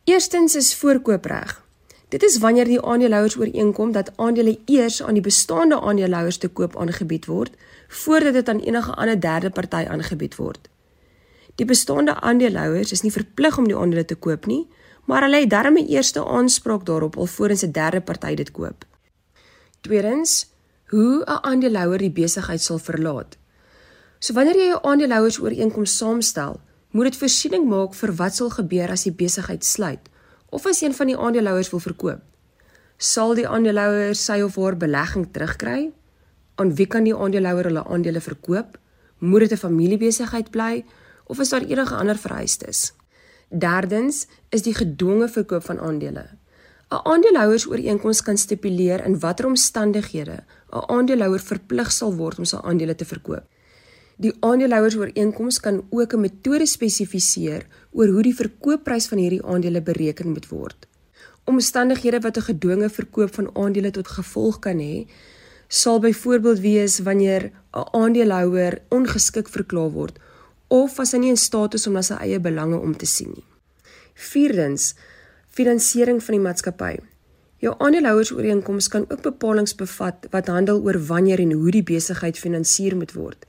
Eerstens 0.05 0.55
is 0.55 0.75
voorkoopreg. 0.75 1.63
Dit 2.09 2.23
is 2.23 2.39
wanneer 2.39 2.65
die 2.65 2.83
aandeelhouers 2.83 3.37
ooreenkom 3.37 3.93
dat 3.93 4.13
aandele 4.17 4.59
eers 4.65 5.03
aan 5.03 5.15
die 5.15 5.23
bestaande 5.23 5.81
aandeelhouers 5.81 6.37
te 6.37 6.49
koop 6.49 6.77
aangebied 6.77 7.27
word 7.27 7.51
voordat 7.89 8.33
dit 8.33 8.49
aan 8.49 8.61
enige 8.61 8.95
ander 8.95 9.21
derde 9.21 9.51
party 9.51 9.87
aangebied 9.89 10.37
word. 10.37 10.69
Die 11.55 11.67
bestaande 11.67 12.21
aandeelhouers 12.21 12.93
is 12.93 13.03
nie 13.03 13.13
verplig 13.13 13.59
om 13.59 13.67
die 13.69 13.77
aandele 13.77 14.05
te 14.05 14.15
koop 14.15 14.47
nie, 14.47 14.67
maar 15.05 15.23
hulle 15.23 15.41
het 15.41 15.51
darme 15.51 15.87
eerste 15.87 16.25
aanspraak 16.25 16.87
daarop 16.87 17.17
alvorens 17.17 17.62
'n 17.62 17.71
derde 17.71 18.01
party 18.01 18.35
dit 18.35 18.51
koop. 18.51 18.85
Tweedens, 19.81 20.51
hoe 20.88 21.25
'n 21.25 21.43
aandeelhouer 21.43 21.99
die 21.99 22.11
besigheid 22.11 22.62
sal 22.62 22.79
verlaat. 22.79 23.37
So 24.19 24.33
wanneer 24.33 24.57
jy 24.57 24.67
jou 24.67 24.79
aandeelhouers 24.83 25.38
ooreenkoms 25.41 25.97
saamstel, 25.97 26.61
moet 26.91 27.05
dit 27.05 27.17
voorsiening 27.17 27.69
maak 27.69 27.95
vir 27.95 28.12
wat 28.12 28.35
sal 28.35 28.51
gebeur 28.51 28.91
as 28.91 29.03
die 29.03 29.12
besigheid 29.12 29.65
sluit 29.65 30.11
of 30.53 30.67
as 30.67 30.83
een 30.83 30.95
van 30.95 31.07
die 31.07 31.17
aandeelhouers 31.17 31.71
wil 31.71 31.81
verkoop. 31.81 32.21
Sal 32.97 33.35
die 33.35 33.49
aandeelhouer 33.49 34.15
sy 34.15 34.41
of 34.45 34.57
haar 34.57 34.77
belegging 34.77 35.27
terugkry? 35.33 35.91
Aan 36.55 36.75
wie 36.75 36.87
kan 36.87 37.05
die 37.05 37.17
aandeelhouer 37.17 37.65
hulle 37.65 37.85
aandele 37.85 38.21
verkoop? 38.21 38.79
Moet 39.19 39.41
dit 39.41 39.53
'n 39.53 39.57
familiebesigheid 39.67 40.51
bly 40.51 40.85
of 41.27 41.41
is 41.41 41.49
daar 41.49 41.65
enige 41.65 41.95
ander 41.95 42.19
vereistes? 42.19 42.93
Derdens 43.53 44.27
is 44.49 44.62
die 44.65 44.73
gedwonge 44.73 45.29
verkoop 45.29 45.65
van 45.69 45.81
aandele. 45.81 46.25
'n 46.93 47.01
Aandeelhouersooreenkoms 47.09 48.23
kan 48.23 48.37
stipuleer 48.37 49.05
in 49.05 49.19
watter 49.21 49.47
omstandighede 49.47 50.38
'n 50.73 50.85
aandeelhouer 50.95 51.41
verplig 51.41 51.93
sal 51.93 52.15
word 52.17 52.38
om 52.38 52.45
sy 52.45 52.57
aandele 52.57 52.95
te 52.95 53.05
verkoop. 53.05 53.45
Die 54.17 54.33
aandeelhouersooreenkoms 54.41 55.61
kan 55.61 55.83
ook 55.91 56.15
'n 56.15 56.21
metode 56.21 56.67
spesifiseer 56.67 57.67
oor 57.93 58.09
hoe 58.09 58.23
die 58.23 58.35
verkoopprys 58.35 59.07
van 59.07 59.19
hierdie 59.19 59.45
aandele 59.45 59.83
bereken 59.83 60.33
moet 60.33 60.49
word. 60.49 60.88
Omstandighede 61.45 62.21
wat 62.21 62.37
'n 62.37 62.49
gedwonge 62.51 62.88
verkoop 62.88 63.35
van 63.35 63.51
aandele 63.57 63.91
tot 63.91 64.09
gevolg 64.09 64.59
kan 64.59 64.79
hê, 64.79 65.07
sal 65.69 65.99
byvoorbeeld 66.01 66.61
wees 66.61 66.99
wanneer 66.99 67.51
'n 67.73 67.88
aandeelhouer 67.93 68.83
ongeskik 68.88 69.49
verklaar 69.49 69.91
word 69.91 70.19
of 70.73 70.99
as 71.03 71.13
hy 71.13 71.19
nie 71.21 71.33
in 71.35 71.41
staat 71.41 71.75
is 71.77 71.87
om 71.89 71.99
na 71.99 72.03
sy 72.07 72.17
eie 72.25 72.41
belange 72.41 72.79
om 72.81 72.95
te 72.97 73.09
sien 73.09 73.33
nie. 73.35 73.45
Vierdens, 74.33 74.93
finansiering 75.53 76.21
van 76.25 76.37
die 76.37 76.45
maatskappy. 76.47 76.93
Jou 77.63 77.75
aandeelhouersooreenkoms 77.85 78.89
kan 78.91 79.05
ook 79.11 79.21
bepalinge 79.27 79.77
bevat 79.79 80.25
wat 80.33 80.49
handel 80.51 80.81
oor 80.83 80.99
wanneer 81.11 81.43
en 81.45 81.53
hoe 81.53 81.75
die 81.77 81.85
besigheid 81.87 82.41
finansier 82.41 82.97
moet 82.97 83.13
word. 83.15 83.45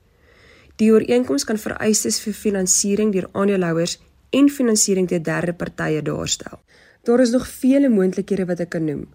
Die 0.82 0.90
ooreenkoms 0.92 1.46
kan 1.48 1.58
vereistes 1.58 2.20
vir 2.22 2.36
finansiering 2.36 3.14
deur 3.14 3.30
aandeelhouers 3.32 3.96
en 4.34 4.50
finansiering 4.50 5.08
deur 5.08 5.22
derde 5.22 5.54
partye 5.54 6.02
daarstel. 6.02 6.60
Daar 7.08 7.20
is 7.24 7.32
nog 7.32 7.48
vele 7.48 7.88
moontlikhede 7.88 8.46
wat 8.50 8.60
ek 8.60 8.74
kan 8.76 8.84
noem. 8.84 9.08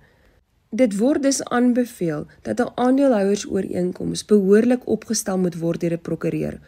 Dit 0.70 0.98
word 0.98 1.24
dus 1.24 1.44
aanbeveel 1.44 2.28
dat 2.44 2.60
'n 2.60 2.74
aandeelhouersooreenkoms 2.76 4.26
behoorlik 4.26 4.88
opgestel 4.88 5.38
moet 5.38 5.58
word 5.60 5.82
deur 5.82 5.94
'n 5.94 6.02
prokureur 6.02 6.60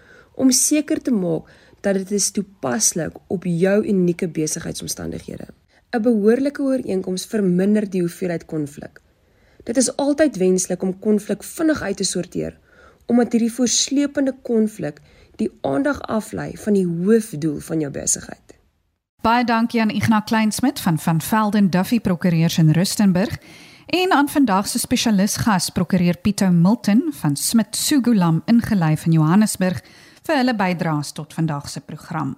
om 0.41 0.51
seker 0.51 1.01
te 1.01 1.13
maak 1.13 1.49
dat 1.85 1.97
dit 2.01 2.11
is 2.17 2.31
toepaslik 2.33 3.17
op 3.27 3.45
jou 3.45 3.77
unieke 3.87 4.27
besigheidsomstandighede. 4.27 5.47
'n 5.91 6.01
Behoorlike 6.01 6.61
ooreenkoms 6.61 7.25
verminder 7.25 7.89
die 7.89 8.01
hoeveelheid 8.01 8.45
konflik. 8.45 9.01
Dit 9.63 9.77
is 9.77 9.95
altyd 9.95 10.37
wenslik 10.37 10.81
om 10.81 10.99
konflik 10.99 11.43
vinnig 11.43 11.81
uit 11.81 11.97
te 11.97 12.03
sorteer 12.03 12.57
omdat 13.05 13.31
hierdie 13.31 13.51
voorsleepende 13.51 14.31
konflik 14.41 15.01
die 15.35 15.49
aandag 15.61 16.01
aflei 16.01 16.57
van 16.57 16.73
die 16.73 16.85
hoofdoel 16.85 17.59
van 17.59 17.79
jou 17.79 17.91
besigheid. 17.91 18.55
Baie 19.21 19.43
dankie 19.45 19.81
aan 19.81 19.89
Ignas 19.89 20.23
Kleinsmid 20.25 20.79
van 20.79 20.99
van 20.99 21.21
Velden 21.21 21.69
Duffy 21.69 21.99
Prokureurs 21.99 22.57
in 22.57 22.71
Rustenburg 22.71 23.37
en 23.85 24.11
aan 24.11 24.29
vandag 24.29 24.67
se 24.67 24.79
spesialis 24.79 25.35
gas 25.35 25.69
prokureur 25.69 26.17
Pieter 26.17 26.53
Milton 26.53 27.03
van 27.11 27.35
Smit 27.35 27.75
Sugulam 27.75 28.41
ingelyf 28.45 29.05
in 29.05 29.11
Johannesburg 29.11 29.83
vir 30.27 30.35
hulle 30.37 30.55
bydraes 30.55 31.11
tot 31.11 31.33
vandag 31.33 31.69
se 31.69 31.79
program. 31.81 32.37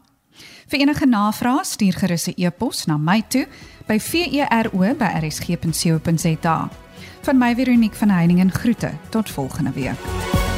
Vir 0.67 0.79
enige 0.79 1.05
navrae 1.05 1.63
stuur 1.65 1.93
gerus 1.93 2.27
'n 2.27 2.33
e-pos 2.37 2.85
na 2.85 2.97
my 2.97 3.23
toe 3.27 3.47
by 3.87 3.99
vero@rsg.co.za. 3.99 4.69
Van 7.23 7.37
my 7.37 7.55
Veronique 7.55 7.97
van 7.97 8.09
Heiningen 8.09 8.51
groete 8.51 8.91
tot 9.09 9.29
volgende 9.29 9.71
week. 9.71 10.52